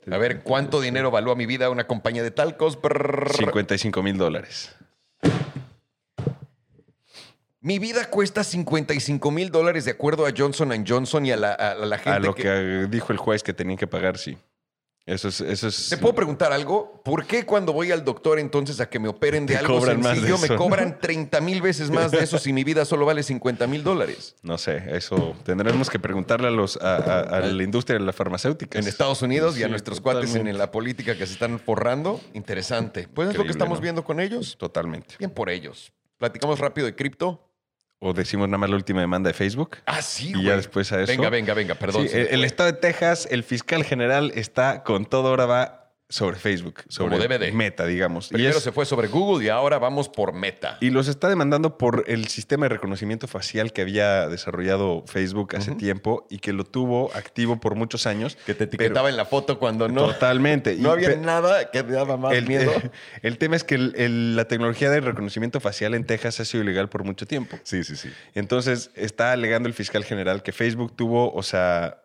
[0.10, 2.82] A ver, ¿cuánto dinero evalúa mi vida una compañía de talcos?
[2.82, 3.34] Brrr.
[3.34, 4.74] 55 mil dólares.
[7.68, 11.76] Mi vida cuesta 55 mil dólares de acuerdo a Johnson Johnson y a la, a
[11.76, 12.44] la gente A lo que...
[12.44, 12.88] que...
[12.90, 14.38] dijo el juez que tenían que pagar, sí.
[15.06, 15.42] Eso es...
[15.42, 17.02] Eso es ¿Te puedo preguntar algo?
[17.04, 19.86] ¿Por qué cuando voy al doctor entonces a que me operen de Te algo más
[19.88, 23.22] de sencillo me cobran 30 mil veces más de eso si mi vida solo vale
[23.22, 24.38] 50 mil dólares?
[24.44, 28.14] No sé, eso tendremos que preguntarle a, los, a, a- a la industria de la
[28.14, 28.80] farmacéutica.
[28.80, 30.58] En Estados Unidos y a nuestros cuates en totalmente.
[30.58, 32.22] la política que se están forrando.
[32.34, 33.10] Interesante.
[33.14, 33.82] Pues es lo que estamos ¿no?
[33.82, 34.56] viendo con ellos.
[34.58, 35.16] Totalmente.
[35.20, 35.92] Bien por ellos.
[36.18, 37.44] Platicamos rápido de cripto.
[38.00, 39.78] O decimos nada más la última demanda de Facebook.
[39.86, 40.46] Ah, sí, Y güey.
[40.46, 41.12] ya después a eso.
[41.12, 42.08] Venga, venga, venga, perdón.
[42.08, 46.38] Sí, el, el estado de Texas, el fiscal general está con todo, ahora va sobre
[46.38, 47.18] Facebook, sobre.
[47.52, 48.28] Meta, digamos.
[48.32, 50.78] Y, Primero es- se fue sobre Google y ahora vamos por Meta.
[50.80, 55.76] y los está demandando por el sistema de reconocimiento facial que había desarrollado Facebook hace
[55.76, 58.38] tiempo y que lo tuvo activo por muchos años.
[58.46, 60.76] que te pero- etiquetaba en la foto cuando no, Totalmente.
[60.78, 62.72] No había nada que te daba más el, miedo.
[63.22, 66.64] el tema es que el- el- la tecnología de reconocimiento facial en Texas ha sido
[66.64, 67.58] ilegal por mucho tiempo.
[67.64, 68.10] Sí, sí, sí.
[68.34, 72.02] Entonces, está alegando el fiscal general que Facebook tuvo, o sea,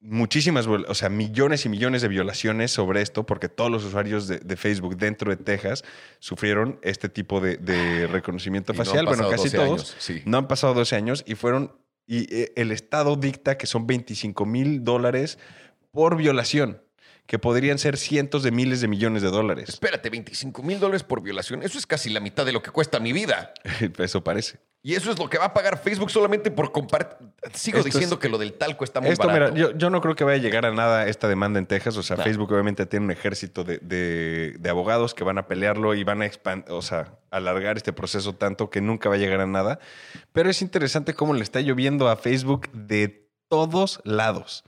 [0.00, 4.38] muchísimas, o sea, millones y millones de violaciones sobre esto, porque todos los usuarios de,
[4.38, 5.84] de Facebook dentro de Texas
[6.18, 9.06] sufrieron este tipo de, de reconocimiento no facial.
[9.06, 9.68] bueno, casi 12 todos.
[9.70, 10.22] años, sí.
[10.24, 11.76] No han pasado 12 años y fueron,
[12.06, 15.38] y eh, el Estado dicta que son 25 mil dólares
[15.90, 16.82] por violación,
[17.26, 19.68] que podrían ser cientos de miles de millones de dólares.
[19.68, 21.62] Espérate, 25 mil dólares por violación.
[21.62, 23.52] Eso es casi la mitad de lo que cuesta mi vida.
[23.98, 24.60] Eso parece.
[24.88, 27.28] Y eso es lo que va a pagar Facebook solamente por compartir.
[27.52, 29.52] Sigo Esto es- diciendo que lo del talco está muy Esto, barato.
[29.52, 31.94] mira, yo, yo no creo que vaya a llegar a nada esta demanda en Texas.
[31.98, 32.22] O sea, No.
[32.22, 36.22] Facebook obviamente tiene un ejército de, de- de abogados que van a pelearlo y van
[36.22, 39.78] a expan- o sea, alargar este proceso tanto que nunca va a llegar a nada.
[40.32, 44.64] Pero es interesante cómo le está lloviendo a Facebook de todos lados.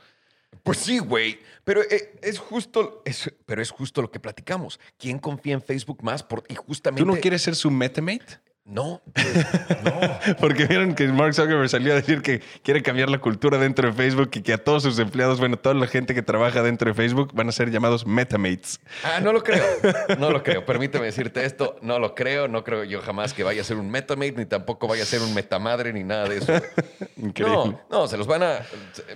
[0.65, 1.41] Pues sí, güey.
[1.65, 4.81] Pero eh, es justo, es- pero es justo lo que platicamos.
[4.99, 6.23] ¿Quién confía en Facebook más?
[6.23, 7.03] Por, y justamente.
[7.03, 8.39] ¿Tú no quieres ser su metamate?
[8.71, 9.03] No.
[10.41, 13.95] Porque vieron que Mark Zuckerberg salió a decir que quiere cambiar la cultura dentro de
[13.95, 16.95] Facebook y que a todos sus empleados, bueno, toda la gente que trabaja dentro de
[16.95, 18.81] Facebook van a ser llamados metamates.
[19.03, 19.65] Ah, no lo creo.
[20.19, 20.65] No lo creo.
[20.65, 21.77] Permíteme decirte esto.
[21.83, 22.47] No lo creo.
[22.47, 25.21] No creo yo jamás que vaya a ser un metamate, ni tampoco vaya a ser
[25.21, 26.53] un metamadre, ni nada de eso.
[27.17, 27.77] Increíble.
[27.91, 28.61] No, no, se los van a.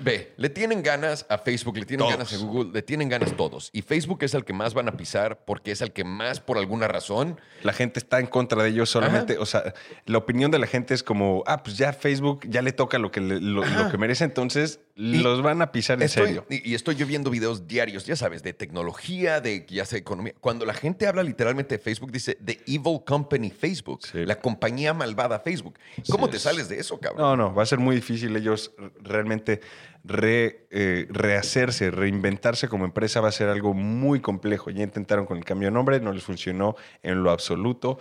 [0.00, 2.12] Ve, le tienen ganas a Facebook, le tienen Todos.
[2.12, 3.70] ganas a Google, le tienen ganas todos.
[3.72, 6.58] Y Facebook es el que más van a pisar porque es el que más, por
[6.58, 7.40] alguna razón.
[7.62, 9.72] La gente está en contra de ellos solamente, o sea,
[10.06, 13.10] la opinión de la gente es como, ah, pues ya Facebook ya le toca lo
[13.12, 16.46] que, le- lo, lo que merece, entonces los van a pisar en Estoy, serio.
[16.50, 20.34] y, y estoy yo viendo videos diarios, ya sabes, de tecnología, de ya sea economía.
[20.40, 24.24] Cuando la gente habla literalmente de Facebook, dice The Evil Company Facebook, Sí.
[24.26, 25.78] la compañía malvada Facebook.
[26.10, 26.42] ¿Cómo Sí te es.
[26.42, 27.22] sales de eso, cabrón?
[27.22, 28.72] No, no, va a ser muy difícil ellos
[29.02, 29.60] realmente
[30.04, 34.70] re- eh, rehacerse, reinventarse como empresa va a ser algo muy complejo.
[34.70, 37.98] Ya intentaron con el cambio de nombre, no les funcionó en lo absoluto.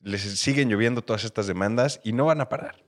[0.00, 2.84] Les siguen lloviendo todas estas demandas y no van a parar.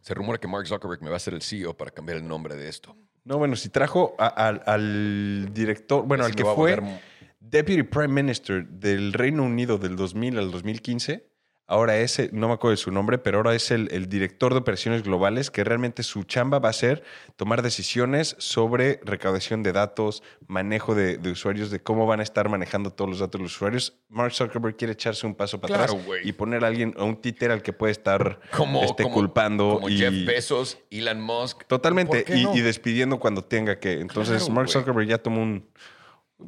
[0.00, 2.56] Se rumora que Mark Zuckerberg me va a ser el CEO para cambiar el nombre
[2.56, 2.96] de esto.
[3.24, 7.00] No, bueno, si trajo a- al- al director, bueno, al que fue volver-
[7.38, 11.31] Deputy Prime Minister del Reino Unido del 2000 al 2015,
[11.66, 14.58] ahora es, no me acuerdo de su nombre, pero ahora es el, el director de
[14.58, 17.02] operaciones globales, que realmente su chamba va a ser
[17.36, 22.48] tomar decisiones sobre recaudación de datos, manejo de, de usuarios, de cómo van a estar
[22.48, 23.94] manejando todos los datos de los usuarios.
[24.10, 27.16] Mark Zuckerberg quiere echarse un paso para Claro, atrás y poner a alguien, a un
[27.20, 29.74] títer al que puede estar Como, este, como- culpando.
[29.76, 31.64] Como y, Jeff Bezos, Elon Musk.
[31.66, 32.18] Totalmente.
[32.18, 32.54] ¿Por qué Y, no?
[32.56, 34.00] y despidiendo cuando tenga que.
[34.00, 34.68] Entonces, Claro, Mark.
[34.68, 35.66] Zuckerberg ya tomó un,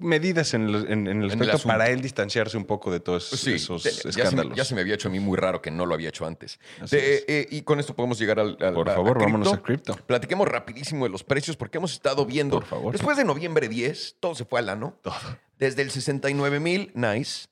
[0.01, 1.69] medidas en, el- en- en el el aspecto asunto.
[1.69, 4.57] para él distanciarse un poco de todos sí, esos te- ya se, me, escándalos.
[4.57, 6.59] ya se me había hecho a mí muy raro que no lo había hecho antes.
[6.83, 6.93] Es.
[6.93, 8.57] eh, y con esto podemos llegar al.
[8.61, 9.97] al- Por a- favor, a vámonos a cripto.
[10.07, 12.57] Platiquemos rapidísimo de los precios porque hemos estado viendo.
[12.61, 12.93] Por favor.
[12.93, 14.99] Después de noviembre 10, todo se fue al ano.
[15.03, 15.15] Todo.
[15.59, 17.47] Desde el 69 mil, nice.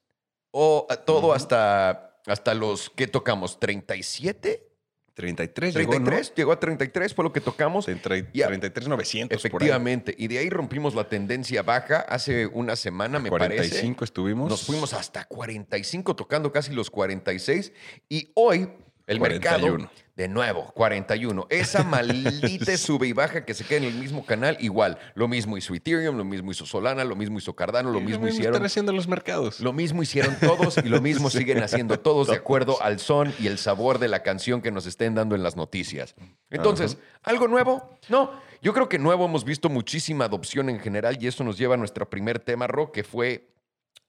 [0.51, 4.72] O todo hasta, hasta los que tocamos, 37,
[5.15, 7.87] 33 llegó, 33, llegó, a 33, fue lo que tocamos.
[7.87, 7.97] ¿no?
[7.99, 8.47] 30 Ya.
[8.47, 9.49] 33, 900 por ahí.
[9.49, 10.15] Efectivamente.
[10.17, 14.05] Y de ahí rompimos la tendencia baja hace una semana, me 45 parece.
[14.05, 14.49] estuvimos.
[14.49, 17.73] Nos fuimos hasta 45, tocando casi los 46.
[18.09, 18.69] Y hoy
[19.13, 19.73] el 41.
[19.79, 21.47] mercado, de nuevo, 41.
[21.49, 24.99] Esa maldita sube y baja que se queda en el mismo canal, igual.
[25.15, 28.39] Lo mismo hizo Ethereum, lo mismo hizo Solana, lo mismo hizo Cardano, lo mismo están
[28.41, 28.65] hicieron.
[28.65, 29.61] haciendo los mercados.
[29.61, 31.39] Lo mismo hicieron todos y lo mismo Sí.
[31.39, 34.87] siguen haciendo todos de acuerdo al son y el sabor de la canción que nos
[34.87, 36.15] estén dando en las noticias.
[36.51, 37.99] Entonces, ¿algo nuevo?
[38.09, 38.31] No.
[38.61, 41.79] Yo creo que nuevo hemos visto muchísima adopción en general y eso nos lleva a
[41.79, 43.49] nuestro primer tema, Ro, que fue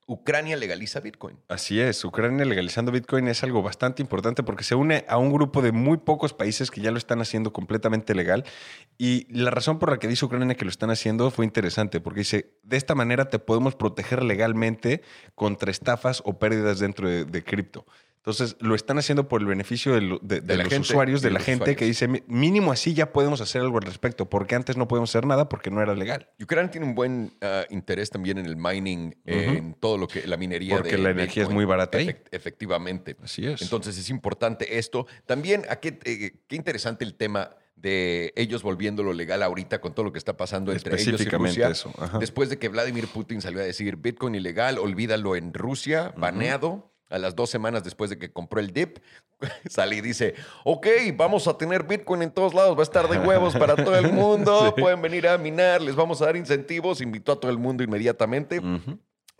[0.06, 1.38] Ucrania legaliza Bitcoin.
[1.48, 5.62] Así es, Ucrania legalizando Bitcoin es algo bastante importante porque se une a un grupo
[5.62, 8.44] de muy pocos países que ya lo están haciendo completamente legal.
[8.98, 12.20] Y la razón por la que dice Ucrania que lo están haciendo fue interesante porque
[12.20, 15.02] dice, de esta manera te podemos proteger legalmente
[15.34, 17.86] contra estafas o pérdidas dentro de, de cripto.
[18.26, 21.28] Entonces lo están haciendo por el beneficio de, de- de la los gente, usuarios, de
[21.28, 24.54] de la gente que dice, "Mi- mínimo así ya podemos hacer algo al respecto, porque
[24.54, 26.30] antes no podemos hacer nada porque no era legal.
[26.42, 29.58] Ucrania tiene un buen ah, interés también en el mining, eh, Ujú.
[29.58, 32.06] en todo lo que la minería Porque de la energía es muy barata ahí.
[32.06, 33.14] Efect- efectivamente.
[33.22, 33.60] Así es.
[33.60, 35.06] Entonces es importante esto.
[35.26, 40.06] También, ¿a qué, eh, qué interesante el tema de ellos volviéndolo legal ahorita con todo
[40.06, 41.68] lo que está pasando entre ellos y Rusia.
[41.68, 41.92] eso.
[42.18, 46.93] Después de que Vladimir Putin salió a decir Bitcoin ilegal, olvídalo en Rusia, baneado.
[47.10, 48.98] A las dos semanas después de que compró el dip,
[49.70, 50.34] sale y dice,
[50.64, 53.94] ok, vamos a tener Bitcoin en todos lados, va a estar de huevos para todo
[53.96, 54.80] el mundo, Sí.
[54.80, 58.60] pueden venir a minar, les vamos a dar incentivos, invitó a todo el mundo inmediatamente.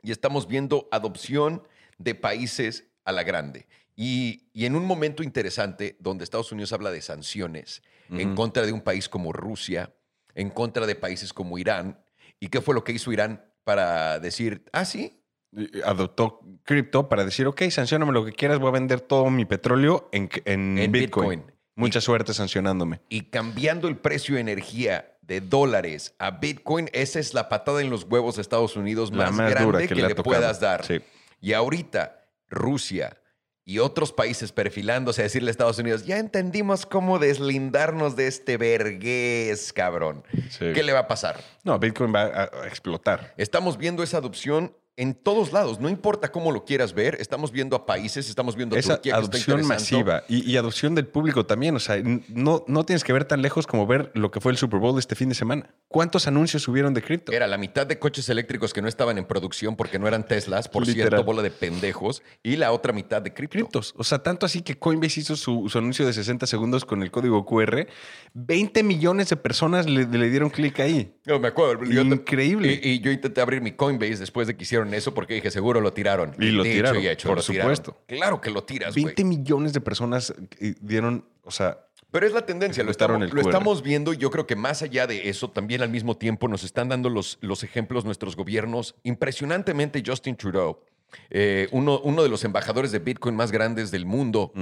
[0.02, 1.66] Y estamos viendo adopción
[1.98, 3.66] de países a la grande.
[3.96, 8.72] Y, y en un momento interesante donde Estados Unidos habla de sanciones en contra de
[8.72, 9.94] un país como Rusia,
[10.34, 12.04] en contra de países como Irán.
[12.38, 15.23] ¿Y qué fue lo que hizo Irán para decir, ah, sí?
[15.56, 19.44] Y Adoptó cripto para decir, ok, sancioname lo que quieras, voy a vender todo mi
[19.44, 21.40] petróleo en, en En Bitcoin.
[21.40, 21.54] Bitcoin.
[21.76, 23.00] Mucha suerte sancionándome.
[23.08, 27.90] Y cambiando el precio de energía de dólares a Bitcoin, esa es la patada en
[27.90, 30.84] los huevos de Estados Unidos más, más grande que, que le puedas dar.
[30.84, 31.00] Sí.
[31.40, 33.16] Y ahorita Rusia
[33.64, 38.56] y otros países perfilándose a decirle a Estados Unidos, ya entendimos cómo deslindarnos de este
[38.56, 40.22] vergués, cabrón.
[40.50, 40.66] Sí.
[40.74, 41.40] ¿Qué le va a pasar?
[41.64, 43.34] No, Bitcoin va a, a explotar.
[43.36, 47.74] Estamos viendo esa adopción en todos lados, no importa cómo lo quieras ver, estamos viendo
[47.74, 51.06] a países, estamos viendo a Esa Turquía que está adopción masiva y, y adopción del
[51.06, 51.74] público también.
[51.74, 54.58] O sea, no, no tienes que ver tan lejos como ver lo que fue el
[54.58, 55.74] Super Bowl este fin de semana.
[55.88, 57.32] ¿Cuántos anuncios subieron de cripto?
[57.32, 60.68] Era la mitad de coches eléctricos que no estaban en producción porque no eran Teslas,
[60.68, 61.08] por Literal.
[61.08, 63.52] cierto, bola de pendejos, y la otra mitad de cripto.
[63.58, 63.94] criptos.
[63.96, 67.10] O sea, tanto así que Coinbase hizo su, su anuncio de 60 segundos con el
[67.10, 67.86] código QR.
[68.34, 71.16] 20 millones de personas le, le dieron clic ahí.
[71.26, 71.84] No, me acuerdo.
[71.84, 72.80] yo Increíble.
[72.82, 75.80] Y, y yo intenté abrir mi Coinbase después de que hicieron eso porque dije, seguro
[75.80, 76.34] lo tiraron.
[76.38, 77.76] Y lo Dicho tiraron, y hecho, por lo tiraron.
[77.76, 78.02] supuesto.
[78.06, 79.06] Claro que lo tiras, güey.
[79.06, 81.78] 20 millones de personas eh, dieron, o sea,
[82.10, 85.28] Pero es la tendencia, lo estamos, lo viendo y yo creo que más allá de
[85.28, 88.96] eso, también al mismo tiempo nos están dando los, los ejemplos nuestros gobiernos.
[89.04, 90.80] Impresionantemente, Justin Trudeau,
[91.30, 94.52] eh, uno, uno de los embajadores de Bitcoin más grandes del mundo,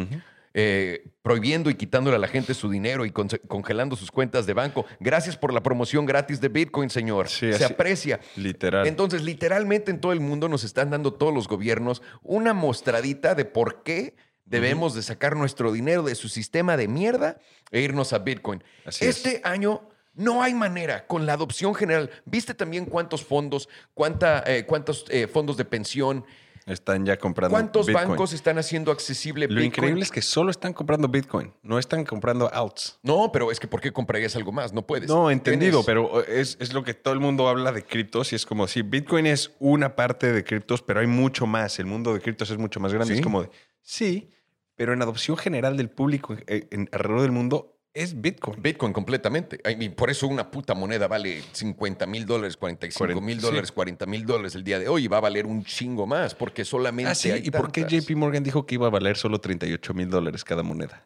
[0.54, 4.84] eh, prohibiendo y quitándole a la gente su dinero y congelando sus cuentas de banco.
[5.00, 7.28] Gracias por la promoción gratis de Bitcoin, señor.
[7.28, 8.20] Sí, Se así- aprecia.
[8.36, 8.86] literal.
[8.86, 13.44] Entonces, literalmente en todo el mundo nos están dando todos los gobiernos una mostradita de
[13.44, 17.38] por qué debemos de sacar nuestro dinero de su sistema de mierda
[17.70, 18.62] e irnos a Bitcoin.
[18.84, 19.16] Así es.
[19.24, 22.10] este año no hay manera con la adopción general.
[22.26, 26.26] ¿Viste también cuántos fondos, cuánta, eh, cuántos eh, fondos de pensión,
[26.66, 28.08] están ya comprando cuántos Bitcoin.
[28.08, 29.66] bancos están haciendo accesible Lo Bitcoin?
[29.66, 32.98] increíble es que solo están comprando Bitcoin, no están comprando alts.
[33.02, 34.72] No, pero es que ¿por qué comprarías algo más?
[34.72, 35.08] No puedes.
[35.08, 38.36] No, entendido, Tienes- pero es, es lo que todo el mundo habla de criptos y
[38.36, 41.78] es como si Bitcoin es una parte de criptos, pero hay mucho más.
[41.78, 43.14] El mundo de criptos es mucho más grande.
[43.14, 43.20] ¿Sí?
[43.20, 43.50] Es como de,
[43.80, 44.30] sí,
[44.76, 48.62] pero en adopción general del público eh, en- alrededor del mundo es Bitcoin.
[48.62, 49.60] Bitcoin completamente.
[49.70, 53.42] I mean, por eso una puta moneda vale 50 mil dólares, 45 mil sí.
[53.42, 56.34] dólares, 40 mil dólares el día de hoy y va a valer un chingo más
[56.34, 58.06] porque solamente Ah, sí, hay ¿y por qué tantas.
[58.06, 61.04] JP Morgan dijo que iba a valer solo 38 mil dólares cada moneda?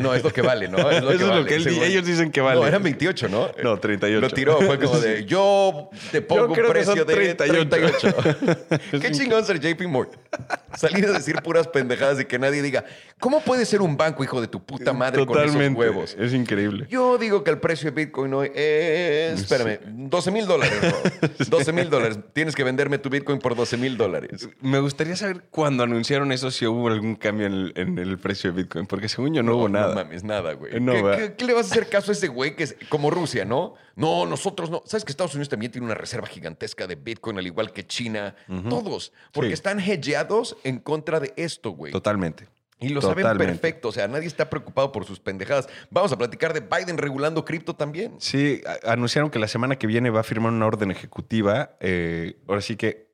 [0.00, 0.90] No, es lo que vale, ¿no?
[0.90, 2.60] Es lo Eso que es lo vale, que él ellos dicen que vale.
[2.60, 3.50] No, eran 28, ¿no?
[3.62, 4.20] No, 38.
[4.20, 7.68] Lo tiró, fue como de, yo te pongo un precio de 38.
[7.68, 8.58] 38.
[9.00, 10.18] Qué chingón ser JP Morgan.
[10.76, 12.84] Salir a decir puras pendejadas y que nadie diga,
[13.18, 16.14] ¿cómo puede ser un banco, hijo de tu puta madre, con esos huevos?
[16.26, 16.86] Es increíble.
[16.90, 19.78] Yo digo que el precio de Bitcoin hoy es, espérame,
[20.10, 20.78] 12 mil dólares.
[20.80, 21.28] bro.
[21.48, 22.18] 12 mil dólares.
[22.32, 24.48] Tienes que venderme tu Bitcoin por 12 mil dólares.
[24.60, 28.50] Me gustaría saber cuando anunciaron eso si hubo algún cambio en el, en el precio
[28.52, 29.88] de Bitcoin, porque según yo no, hubo nada.
[29.88, 30.80] No mames, nada, güey.
[30.80, 31.16] No, ¿Qué, va.
[31.16, 33.74] qué- qué le vas a hacer caso a ese güey que es como Rusia, no?
[33.94, 34.82] No, nosotros no.
[34.84, 38.34] ¿Sabes que Estados Unidos también tiene una reserva gigantesca de Bitcoin, al igual que China?
[38.68, 39.12] Todos.
[39.32, 39.54] Porque Sí.
[39.54, 41.92] están hedgeados en contra de esto, güey.
[41.92, 42.46] Totalmente.
[42.78, 43.88] Y lo saben perfecto.
[43.88, 45.68] O sea, nadie está preocupado por sus pendejadas.
[45.90, 48.16] Vamos a platicar de Biden regulando cripto también.
[48.18, 52.60] Sí, anunciaron que la semana que viene va a firmar una orden ejecutiva, eh, ahora
[52.60, 53.05] sí que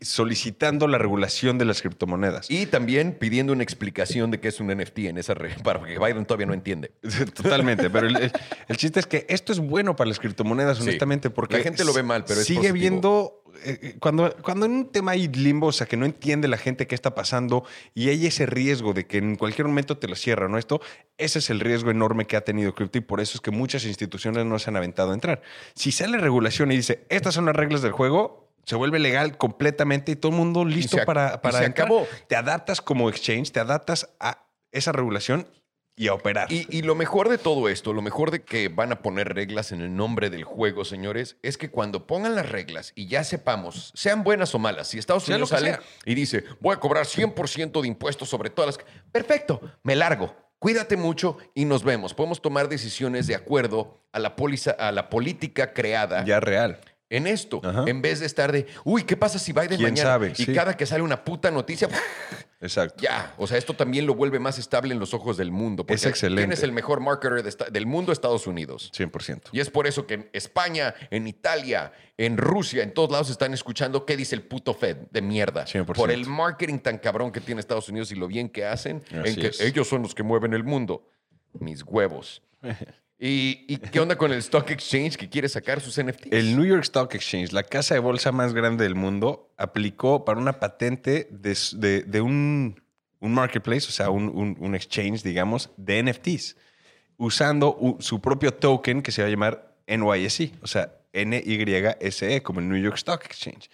[0.00, 2.50] solicitando la regulación de las criptomonedas.
[2.50, 5.98] Y también pidiendo una explicación de qué es un NFT en esa re- para que
[5.98, 6.92] Biden todavía no entiende.
[7.34, 8.32] Totalmente, pero el, el-
[8.68, 10.84] el chiste es que esto es bueno para las criptomonedas, Sí.
[10.84, 12.74] honestamente, porque La gente lo ve mal, pero es sigue positivo.
[12.80, 16.46] viendo eh, eh, cuando cuando en un tema hay limbo, o sea, que no entiende
[16.48, 17.64] la gente qué está pasando
[17.94, 20.56] y hay ese riesgo de que en cualquier momento te lo cierran, ¿no?
[20.58, 20.80] Esto,
[21.18, 23.84] ese es el riesgo enorme que ha tenido cripto y por eso es que muchas
[23.84, 25.42] instituciones no se han aventado a entrar.
[25.74, 30.12] Si sale regulación y dice, estas son las reglas del juego, se vuelve legal completamente
[30.12, 31.88] y todo el mundo listo se para, y para se entrar.
[31.88, 32.06] acabó.
[32.28, 35.48] Te adaptas como exchange, te adaptas a esa regulación
[35.96, 36.52] y a operar.
[36.52, 39.72] Y, y lo mejor de todo esto, lo mejor de que van a poner reglas
[39.72, 43.90] en el nombre del juego, señores, es que cuando pongan las reglas y ya sepamos,
[43.96, 45.80] sean buenas o malas, si Estados Sea Unidos sale sea.
[46.04, 48.86] y dice, voy a cobrar 100% de impuestos sobre todas las...
[49.10, 50.32] Perfecto, me largo.
[50.60, 52.14] Cuídate mucho y nos vemos.
[52.14, 56.78] Podemos tomar decisiones de acuerdo a la, póliza, a la política creada ya real.
[57.10, 57.84] En esto, Ajá.
[57.86, 60.10] en vez de estar de, uy, ¿qué pasa si Biden ¿Quién mañana?
[60.10, 60.32] sabe?
[60.38, 60.52] Y Sí.
[60.54, 61.88] cada que sale una puta noticia,
[62.60, 63.02] Exacto.
[63.02, 65.84] ya, o sea, esto también lo vuelve más estable en los ojos del mundo.
[65.84, 66.42] Porque Es excelente.
[66.42, 68.12] ¿Quién es el mejor marketer de del mundo?
[68.12, 68.90] Estados Unidos.
[68.96, 69.48] 100%.
[69.52, 73.52] Y es por eso que en España, en Italia, en Rusia, en todos lados están
[73.54, 75.64] escuchando qué dice el puto Fed de mierda.
[75.66, 75.94] 100%.
[75.94, 79.30] Por el marketing tan cabrón que tiene Estados Unidos y lo bien que hacen, Así
[79.30, 79.60] en que es.
[79.60, 81.08] ellos son los que mueven el mundo.
[81.58, 82.42] Mis huevos.
[83.22, 86.32] ¿Y, y qué onda con el Stock Exchange que quiere sacar sus NFTs?
[86.32, 90.40] El New York Stock Exchange, la casa de bolsa más grande del mundo, aplicó para
[90.40, 92.80] una patente de, de- de un,
[93.20, 96.56] un marketplace, o sea, un, un- un exchange, digamos, de NFTs,
[97.18, 102.68] usando su propio token que se va a llamar NYSE, o sea, NYSE, como el
[102.70, 103.68] New York Stock Exchange.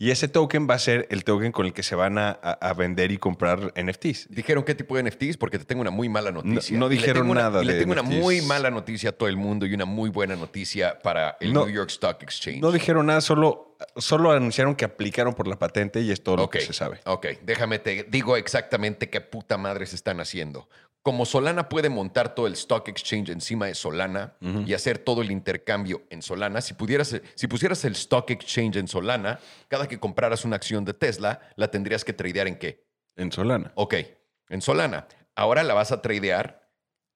[0.00, 2.38] Y ese token va a ser el token con el que se van a,
[2.76, 4.28] vender y comprar NFTs.
[4.30, 5.36] ¿Dijeron qué tipo de NFTs?
[5.36, 6.78] Porque te tengo una muy mala noticia.
[6.78, 9.28] no le dijeron una- nada y le de tengo una muy mala noticia a todo
[9.28, 11.66] el mundo y una muy buena noticia para el No.
[11.66, 12.60] New York Stock Exchange.
[12.60, 16.48] No dijeron nada, solo, solo anunciaron que aplicaron por la patente y es todo lo
[16.50, 17.00] que se sabe.
[17.04, 20.68] Ok, déjame te digo exactamente qué puta madre se están haciendo.
[21.08, 24.34] Como Solana puede montar todo el stock exchange encima de Solana
[24.66, 28.88] y hacer todo el intercambio en Solana, si, pudieras, si pusieras el stock exchange en
[28.88, 32.84] Solana, cada que compraras una acción de Tesla, la tendrías que tradear en qué?
[33.16, 33.72] En Solana.
[33.74, 33.94] Ok,
[34.50, 35.08] en Solana.
[35.34, 36.67] Ahora la vas a tradear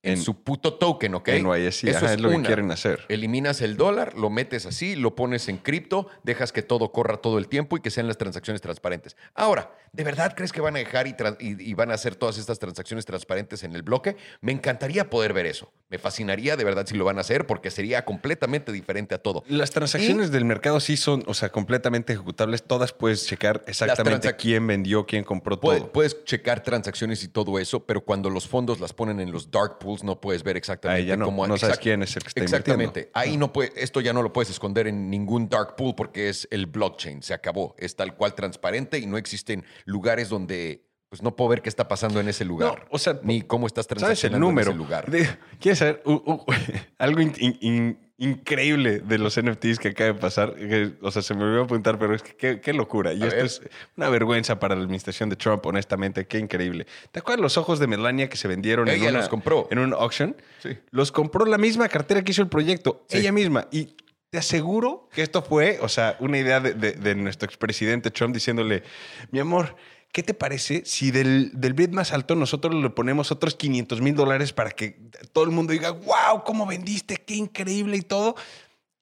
[0.03, 1.28] en, En su puto token, ¿ok?
[1.28, 3.05] NYSE, Eso ajá, es lo que quieren hacer.
[3.09, 7.38] Eliminas el dólar, lo metes así, lo pones en cripto, dejas que todo corra todo
[7.38, 9.16] el tiempo y que sean las transacciones transparentes.
[9.34, 12.16] Ahora, ¿de verdad crees que van a dejar y, tra- y- y van a hacer
[12.16, 14.16] todas estas transacciones transparentes en el bloque?
[14.40, 15.70] Me encantaría poder ver eso.
[15.88, 19.44] Me fascinaría de verdad si lo van a hacer porque sería completamente diferente a todo.
[19.46, 22.62] Las transacciones del mercado sí son, o sea, completamente ejecutables.
[22.64, 25.92] Todas puedes checar exactamente quién vendió, quién compró todo.
[25.92, 29.78] Puedes checar transacciones y todo eso, pero cuando los fondos las ponen en los dark
[29.78, 32.22] pools no puedes ver exactamente Ahí ya no- cómo no sabes exact- quién es el
[32.22, 33.11] que está Exactamente.
[33.14, 36.49] Ahí no puede, esto ya no lo puedes esconder en ningún dark pool porque es
[36.51, 37.22] el blockchain.
[37.22, 37.74] Se acabó.
[37.78, 41.88] Es tal cual transparente y no existen lugares donde pues no puedo ver qué está
[41.88, 42.78] pasando en ese lugar.
[42.78, 44.70] No, o sea, ni cómo estás ¿Sabes transaccionando el número?
[44.70, 45.11] en ese lugar.
[45.11, 45.28] De-
[45.61, 46.45] ¿Quieres saber Uh, uh,
[46.99, 50.54] algo in- in- in- increíble de los NFTs que acaba de pasar?
[50.54, 53.12] Que, o sea, se me olvidó apuntar, pero es que qué, qué locura.
[53.12, 53.46] Y A esto ver.
[53.46, 53.62] es
[53.96, 56.26] una vergüenza para la administración de Trump, honestamente.
[56.26, 56.86] Qué increíble.
[57.10, 59.68] ¿Te acuerdas los ojos de Melania que se vendieron en Ella una, los compró.
[59.70, 60.36] en un auction?
[60.62, 60.70] Sí.
[60.90, 63.18] Los compró la misma cartera que hizo el proyecto, Sí.
[63.18, 63.68] ella misma.
[63.70, 63.96] Y
[64.30, 68.32] te aseguro que esto fue, o sea, una idea de, de- de nuestro expresidente Trump
[68.34, 68.82] diciéndole,
[69.30, 69.76] mi amor,
[70.12, 74.14] ¿qué te parece si del, del bid más alto nosotros le ponemos otros 500 mil
[74.14, 75.00] dólares para que
[75.32, 78.36] todo el mundo diga, wow, cómo vendiste, qué increíble y todo?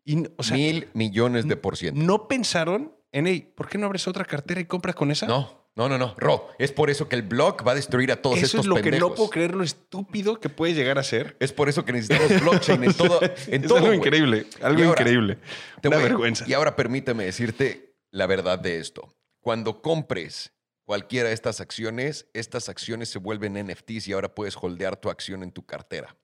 [0.04, 2.00] Y, o sea, Mil millones de por ciento.
[2.00, 5.26] no pensaron en, hey, ¿por qué no abres otra cartera y compras con esa?
[5.26, 6.14] No, no, no, no.
[6.16, 8.66] Ro, es por eso que el block va a destruir a todos Eso estos es
[8.66, 9.11] lo que pendejos.
[9.11, 11.36] no puedo creer lo estúpido que puede llegar a ser.
[11.40, 13.20] Es por eso que necesitamos blockchain en todo.
[13.48, 15.38] En es todo, algo increíble, algo ahora, increíble.
[15.80, 16.44] Te Una vergüenza.
[16.48, 19.14] Y ahora permíteme decirte la verdad de esto.
[19.40, 20.52] Cuando compres
[20.91, 25.45] cualquiera de estas acciones, estas acciones se vuelven NFTs y ahora puedes holdear tu acción
[25.45, 26.16] en tu cartera.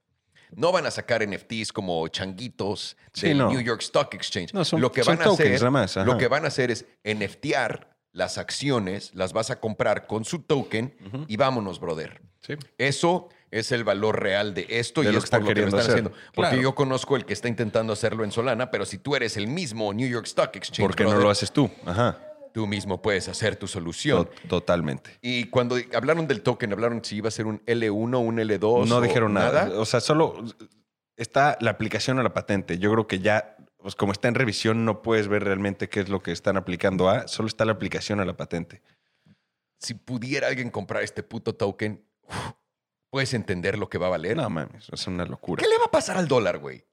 [0.57, 3.49] No van a sacar NFTs como changuitos Sí, del no.
[3.53, 4.53] New York Stock Exchange.
[4.55, 6.73] No, son- lo que son van a tokens hacer, más, lo que van a hacer
[6.73, 10.97] es NFTear las acciones, las vas a comprar con su token
[11.29, 12.21] y vámonos, brother.
[12.41, 12.55] Sí.
[12.77, 15.79] Eso es el valor real de esto De y es por lo que lo están
[15.81, 15.91] hacer.
[15.93, 16.11] haciendo.
[16.35, 16.63] Porque Claro.
[16.63, 19.95] yo conozco el que está intentando hacerlo en Solana, pero si tú eres el mismo
[19.95, 21.71] New York Stock Exchange, ¿Por qué no lo haces tú?
[21.85, 22.19] Ajá.
[22.57, 24.25] Tú mismo puedes hacer tu solución.
[24.25, 25.19] To- Totalmente.
[25.21, 28.87] Y cuando hablaron del token, hablaron si iba a ser un L1, un L2.
[28.89, 29.71] No o dijeron nada.
[29.79, 30.43] O sea, solo
[31.19, 32.79] está la aplicación a la patente.
[32.79, 36.09] Yo creo que ya, pues como está en revisión, no puedes ver realmente qué es
[36.09, 37.29] lo que están aplicando a.
[37.29, 38.81] Solo está la aplicación a la patente.
[39.79, 42.53] Si pudiera alguien comprar este puto token, uf,
[43.11, 44.35] puedes entender lo que va a valer.
[44.39, 45.63] No mames, es una locura.
[45.63, 46.87] ¿Qué le va a pasar al dólar, güey?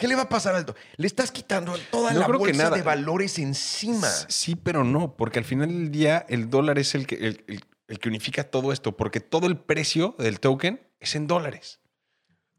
[0.00, 0.66] ¿Qué le va a pasar al?
[0.96, 4.08] Le estás quitando toda No la bolsa de valores encima.
[4.28, 7.64] Sí, pero no, porque al final del día el dólar es el que, el, el-
[7.88, 11.80] el que unifica todo esto, porque todo el precio del token es en dólares.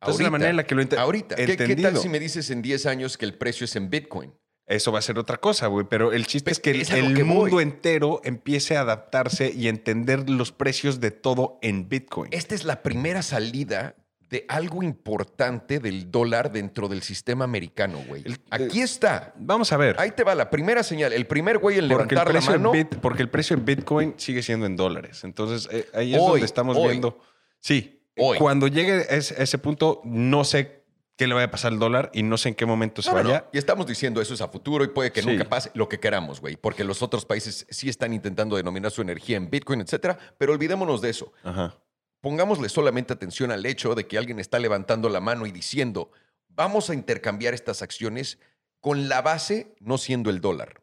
[0.01, 1.35] Entonces, la manera en la que lo ent- Ahorita.
[1.35, 4.33] ¿Qué, qué tal si me dices en 10 años que el precio es en Bitcoin?
[4.67, 5.85] Eso va a ser otra cosa, güey.
[5.89, 7.63] Pero el chiste es que el, es a lo el que mundo voy.
[7.63, 12.29] entero empiece a adaptarse y entender los precios de todo en Bitcoin.
[12.33, 13.95] Esta es la primera salida
[14.31, 18.23] de algo importante del dólar dentro del sistema americano, güey.
[18.25, 19.33] El- Aquí está.
[19.37, 19.97] Vamos a ver.
[19.99, 21.11] Ahí te va la primera señal.
[21.13, 22.71] El primer güey en porque, el levantar la en mano.
[22.71, 25.23] Bit- porque el precio en Bitcoin sigue siendo en dólares.
[25.25, 26.87] Entonces, eh, ahí es Hoy, donde estamos hoy.
[26.89, 27.19] viendo.
[27.59, 28.01] Sí.
[28.17, 28.37] Hoy.
[28.37, 30.81] Cuando llegue a ese, a ese punto, no sé
[31.17, 33.17] qué le vaya a pasar al dólar y no sé en qué momento se No,
[33.17, 33.29] no, no.
[33.31, 33.45] vaya.
[33.53, 35.27] Y estamos diciendo eso es a futuro y puede que Sí.
[35.27, 36.55] nunca pase lo que queramos, güey.
[36.55, 40.17] Porque los otros países sí están intentando denominar su energía en Bitcoin, etcétera.
[40.37, 41.31] Pero olvidémonos de eso.
[41.43, 41.75] Ajá.
[42.21, 46.11] Pongámosle solamente atención al hecho de que alguien está levantando la mano y diciendo,
[46.49, 48.37] vamos a intercambiar estas acciones
[48.79, 50.81] con la base no siendo el dólar.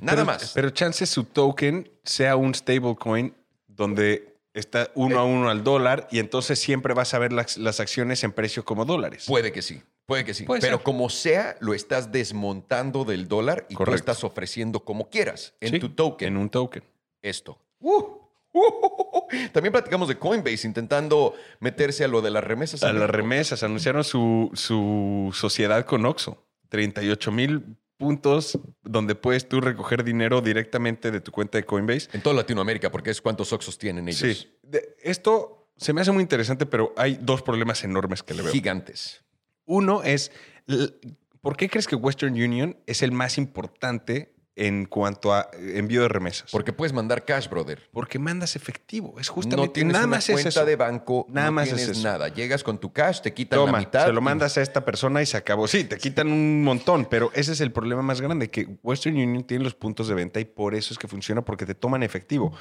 [0.00, 0.52] Nada Pero- más.
[0.54, 3.34] Pero chance su token sea un stablecoin
[3.66, 5.18] donde está uno Eh.
[5.18, 8.64] a uno al dólar y entonces siempre vas a ver las, las acciones en precio
[8.66, 9.24] como dólares.
[9.26, 10.44] Puede que sí, puede que sí.
[10.44, 10.84] Puede Pero ser.
[10.84, 13.96] como sea, lo estás desmontando del dólar y tú Correcto.
[14.12, 16.84] estás ofreciendo como quieras en Sí, tu token En un token.
[17.22, 17.58] esto.
[17.80, 18.18] Uh,
[19.52, 22.82] También platicamos de Coinbase intentando meterse a lo de las remesas.
[22.82, 26.44] A las remesas anunciaron su, su sociedad con Oxxo.
[26.68, 32.08] 38 mil puntos donde puedes tú recoger dinero directamente de tu cuenta de Coinbase.
[32.12, 34.18] En toda Latinoamérica, porque es cuántos Oxos tienen ellos.
[34.20, 34.48] Sí.
[35.02, 38.52] Esto se me hace muy interesante, pero hay dos problemas enormes que le veo.
[38.52, 39.22] Gigantes.
[39.64, 40.32] Uno es,
[41.40, 46.08] ¿por qué crees que Western Union es el más importante en cuanto a envío de
[46.08, 46.50] remesas?
[46.50, 47.88] Porque puedes mandar cash, brother.
[47.92, 49.18] Porque mandas efectivo.
[49.18, 50.64] Es justamente no tienes nada una más es cuenta eso.
[50.66, 52.02] de banco, Nada no más es eso.
[52.02, 52.28] nada.
[52.28, 54.04] Llegas con tu cash, te quitan Toma, la mitad.
[54.06, 55.66] se lo mandas a esta persona y se acabó.
[55.68, 59.44] Sí, te quitan un montón, pero ese es el problema más grande, que Western Union
[59.44, 62.52] tiene los puntos de venta y por eso es que funciona, porque te toman efectivo.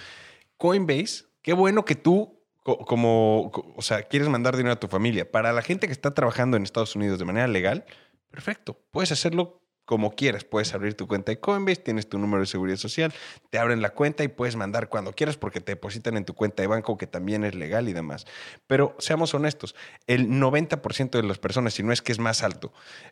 [0.58, 4.88] Coinbase, qué bueno que tú, co- como, co- o sea, quieres mandar dinero a tu
[4.88, 5.30] familia.
[5.30, 7.86] Para la gente que está trabajando en Estados Unidos de manera legal,
[8.30, 9.61] perfecto, puedes hacerlo
[9.92, 10.46] como quieras.
[10.46, 13.14] Puedes abrir tu cuenta de Coinbase, tienes tu número de seguridad social,
[13.50, 16.64] te abren la cuenta y puedes mandar cuando quieras porque te depositan en tu cuenta
[16.64, 18.26] de banco que también es legal y demás.
[18.68, 19.76] Pero seamos honestos,
[20.08, 22.72] el 90% de las personas, si no es que es más alto,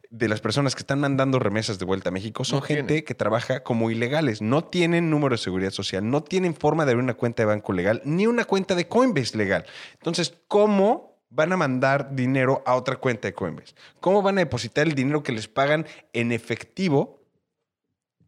[0.09, 3.13] de las personas que están mandando remesas de vuelta a México son No gente que
[3.13, 4.41] trabaja como ilegales.
[4.41, 7.73] No tienen número de seguridad social, no tienen forma de abrir una cuenta de banco
[7.73, 9.65] legal ni una cuenta de Coinbase legal.
[9.95, 13.73] Entonces, ¿cómo van a mandar dinero a otra cuenta de Coinbase?
[13.99, 17.19] ¿Cómo van a depositar el dinero que les pagan en efectivo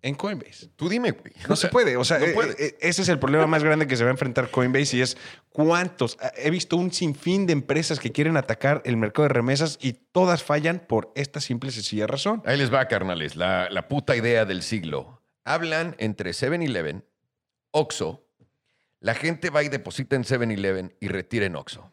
[0.04, 0.68] en Coinbase?
[0.76, 1.34] Tú dime, güey.
[1.47, 1.97] No se puede.
[1.97, 4.12] O sea, no eh, eh, ese es el problema más grande que se va a
[4.12, 5.18] enfrentar Coinbase y es
[5.49, 6.18] cuántos.
[6.22, 9.93] Ah, He visto un sinfín de empresas que quieren atacar el mercado de remesas y
[9.93, 12.41] todas fallan por esta simple y sencilla razón.
[12.45, 15.22] Ahí les va, carnales, la, la puta idea del siglo.
[15.43, 17.04] Hablan entre 7-Eleven,
[17.72, 18.24] Oxxo,
[18.99, 21.91] la gente va y deposita en 7-Eleven y retira en Oxxo.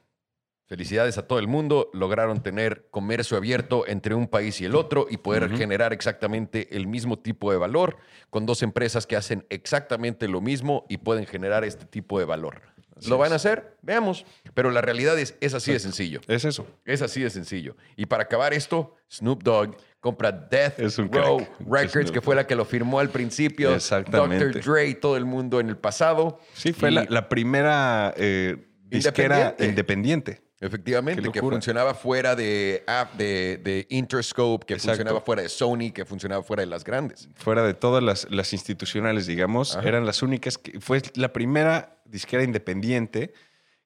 [0.69, 5.07] Felicidades a todo el mundo, lograron tener comercio abierto entre un país y el otro
[5.09, 7.97] y poder generar exactamente el mismo tipo de valor
[8.29, 12.61] con dos empresas que hacen exactamente lo mismo y pueden generar este tipo de valor.
[12.95, 13.79] Así ¿Lo van a hacer?
[13.81, 14.27] Veamos.
[14.53, 16.21] Pero la realidad es, es así de sencillo.
[16.27, 16.67] Es eso.
[16.85, 17.75] Es así de sencillo.
[17.97, 21.47] Y para acabar esto, Snoop Dogg compra Death Row.
[21.67, 23.75] Records, que fue la que lo firmó al principio.
[23.75, 24.47] Exactamente.
[24.49, 24.63] Dr.
[24.65, 26.41] Dre y todo el mundo en el pasado.
[26.53, 29.65] Sí, fue Y la, la primera eh, disquera Independiente.
[29.65, 30.48] independiente.
[30.61, 34.97] Efectivamente, que funcionaba fuera de, app, de, de Interscope, que Exacto.
[34.97, 37.29] funcionaba fuera de Sony, que funcionaba fuera de las grandes.
[37.37, 39.87] Fuera de todas las, las institucionales, digamos, Ajá.
[39.89, 43.33] eran las únicas que fue la primera disquera independiente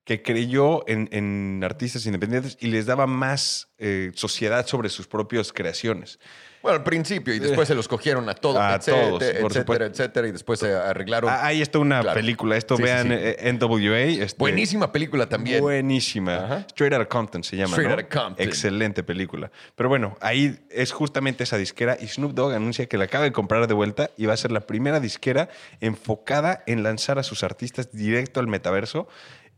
[0.05, 5.53] que creyó en, en artistas independientes y les daba más eh, sociedad sobre sus propias
[5.53, 6.19] creaciones.
[6.63, 10.29] Bueno, al principio, y después se los cogieron a todos, A etcétera, todos, etcétera, etcétera,
[10.29, 11.29] y después se arreglaron.
[11.31, 12.15] Ah, ahí está una Claro.
[12.19, 12.57] película.
[12.57, 13.15] Esto Sí, sí, vean sí.
[13.17, 13.99] eh, NWA.
[14.25, 15.61] este, Buenísima película también.
[15.61, 16.37] Buenísima.
[16.37, 16.57] Ajá.
[16.69, 17.71] Straight Outta Compton se llama.
[17.77, 17.97] Straight ¿no?
[17.97, 18.47] Outta Compton.
[18.47, 19.51] Excelente película.
[19.75, 23.33] Pero bueno, ahí es justamente esa disquera y Snoop Dogg anuncia que la acaba de
[23.33, 25.49] comprar de vuelta y va a ser la primera disquera
[25.81, 29.09] enfocada en lanzar a sus artistas directo al metaverso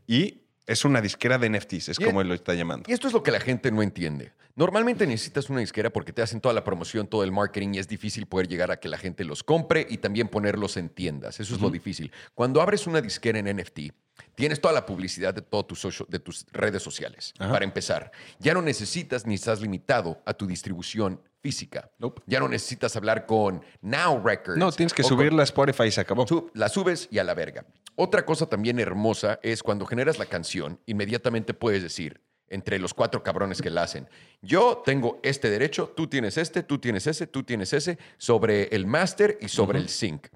[0.07, 2.89] y es una disquera de NFTs, es Y- como él lo está llamando.
[2.89, 4.31] Y esto es lo que la gente no entiende.
[4.55, 7.87] Normalmente necesitas una disquera porque te hacen toda la promoción, todo el marketing y es
[7.89, 11.39] difícil poder llegar a que la gente los compre y también ponerlos en tiendas.
[11.41, 12.09] Eso es lo difícil.
[12.33, 13.91] Cuando abres una disquera en NFT,
[14.33, 17.33] tienes toda la publicidad de todas tus, socio- de tus redes sociales.
[17.37, 17.51] Ajá.
[17.51, 21.91] Para empezar, ya no necesitas ni estás limitado a tu distribución física.
[21.99, 22.23] Nope.
[22.25, 24.57] Ya no necesitas hablar con Now Records.
[24.57, 26.25] No, tienes que subirla a Spotify y se acabó.
[26.25, 27.67] Sub- la subes y a la verga.
[27.95, 33.21] Otra cosa también hermosa es cuando generas la canción, inmediatamente puedes decir, entre los cuatro
[33.21, 34.09] cabrones que la hacen,
[34.41, 38.87] yo tengo este derecho, tú tienes este, tú tienes ese, tú tienes ese, sobre el
[38.87, 40.27] master y sobre el sync.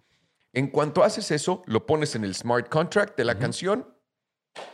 [0.53, 3.87] En cuanto haces eso, lo pones en el smart contract de la canción,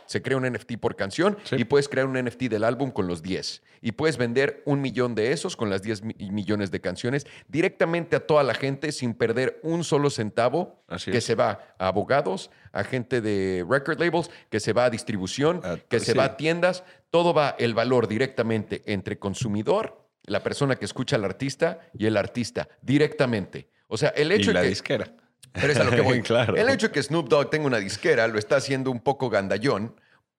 [0.06, 1.56] se crea un NFT por canción Sí.
[1.58, 3.62] y puedes crear un NFT del álbum con los 10.
[3.82, 8.16] Y puedes vender un millón de esos con las 10 mi- millones de canciones directamente
[8.16, 11.24] a toda la gente sin perder un solo centavo Así que es.
[11.24, 15.76] se va a abogados, a gente de record labels, que se va a distribución, Ah,
[15.88, 16.84] que se va a tiendas.
[17.10, 22.16] Todo va el valor directamente entre consumidor, la persona que escucha al artista y el
[22.16, 23.68] artista directamente.
[23.88, 24.70] O sea, el Y hecho la de que...
[24.70, 25.12] disquera.
[25.60, 26.22] Pero es a lo que voy.
[26.26, 26.56] Claro.
[26.56, 29.94] El hecho de que Snoop Dogg tenga una disquera lo está haciendo un poco gandallón,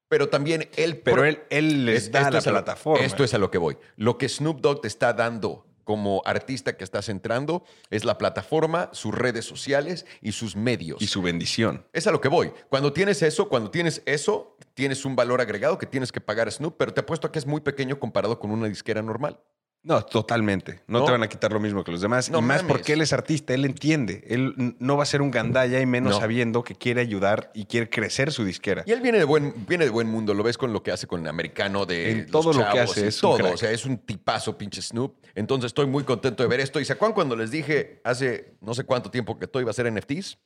[0.10, 0.98] pero también él...
[1.04, 3.06] Pero él, él les Es- da la lo- plataforma.
[3.06, 3.78] esto es a lo que voy.
[3.96, 8.90] Lo que Snoop Dogg te está dando como artista que estás entrando es la plataforma,
[8.92, 11.02] sus redes sociales y sus medios.
[11.02, 11.86] Y su bendición.
[11.94, 12.52] Es a lo que voy.
[12.68, 16.52] Cuando tienes eso, cuando tienes eso, tienes un valor agregado que tienes que pagar a
[16.52, 19.40] Snoop, pero te apuesto a que es muy pequeño comparado con una disquera normal.
[19.88, 20.82] No, totalmente.
[20.88, 21.06] No, No.
[21.06, 22.30] te van a quitar lo mismo que los demás.
[22.30, 22.72] No y más mames.
[22.74, 24.22] porque él es artista, él entiende.
[24.28, 26.20] Él no va a ser un gandalla y menos No.
[26.20, 28.84] sabiendo que quiere ayudar y quiere crecer su disquera.
[28.86, 31.08] Y él viene de buen, viene de buen mundo, lo ves con lo que hace
[31.08, 33.54] con el americano de En los todo lo que chavos hace es todo.
[33.54, 35.16] O sea, es un tipazo, pinche Snoop.
[35.36, 36.82] Entonces estoy muy contento de ver esto.
[36.82, 39.74] ¿Y se acuerdan cuando les dije hace no sé cuánto tiempo que todo iba a
[39.74, 40.38] ser NFTs?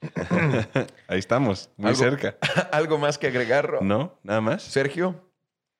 [1.08, 2.36] Ahí estamos, muy Algo- cerca.
[2.72, 3.82] ¿Algo más que agregar?
[3.82, 4.18] ¿No?
[4.22, 4.62] ¿Nada más?
[4.62, 5.30] Sergio.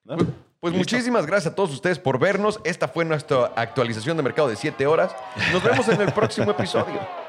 [0.05, 0.17] No.
[0.61, 0.97] Pues Listo.
[0.97, 2.59] muchísimas gracias a todos ustedes por vernos.
[2.65, 5.15] Esta fue nuestra actualización de mercado de 7 horas.
[5.53, 7.28] Nos vemos en el próximo episodio.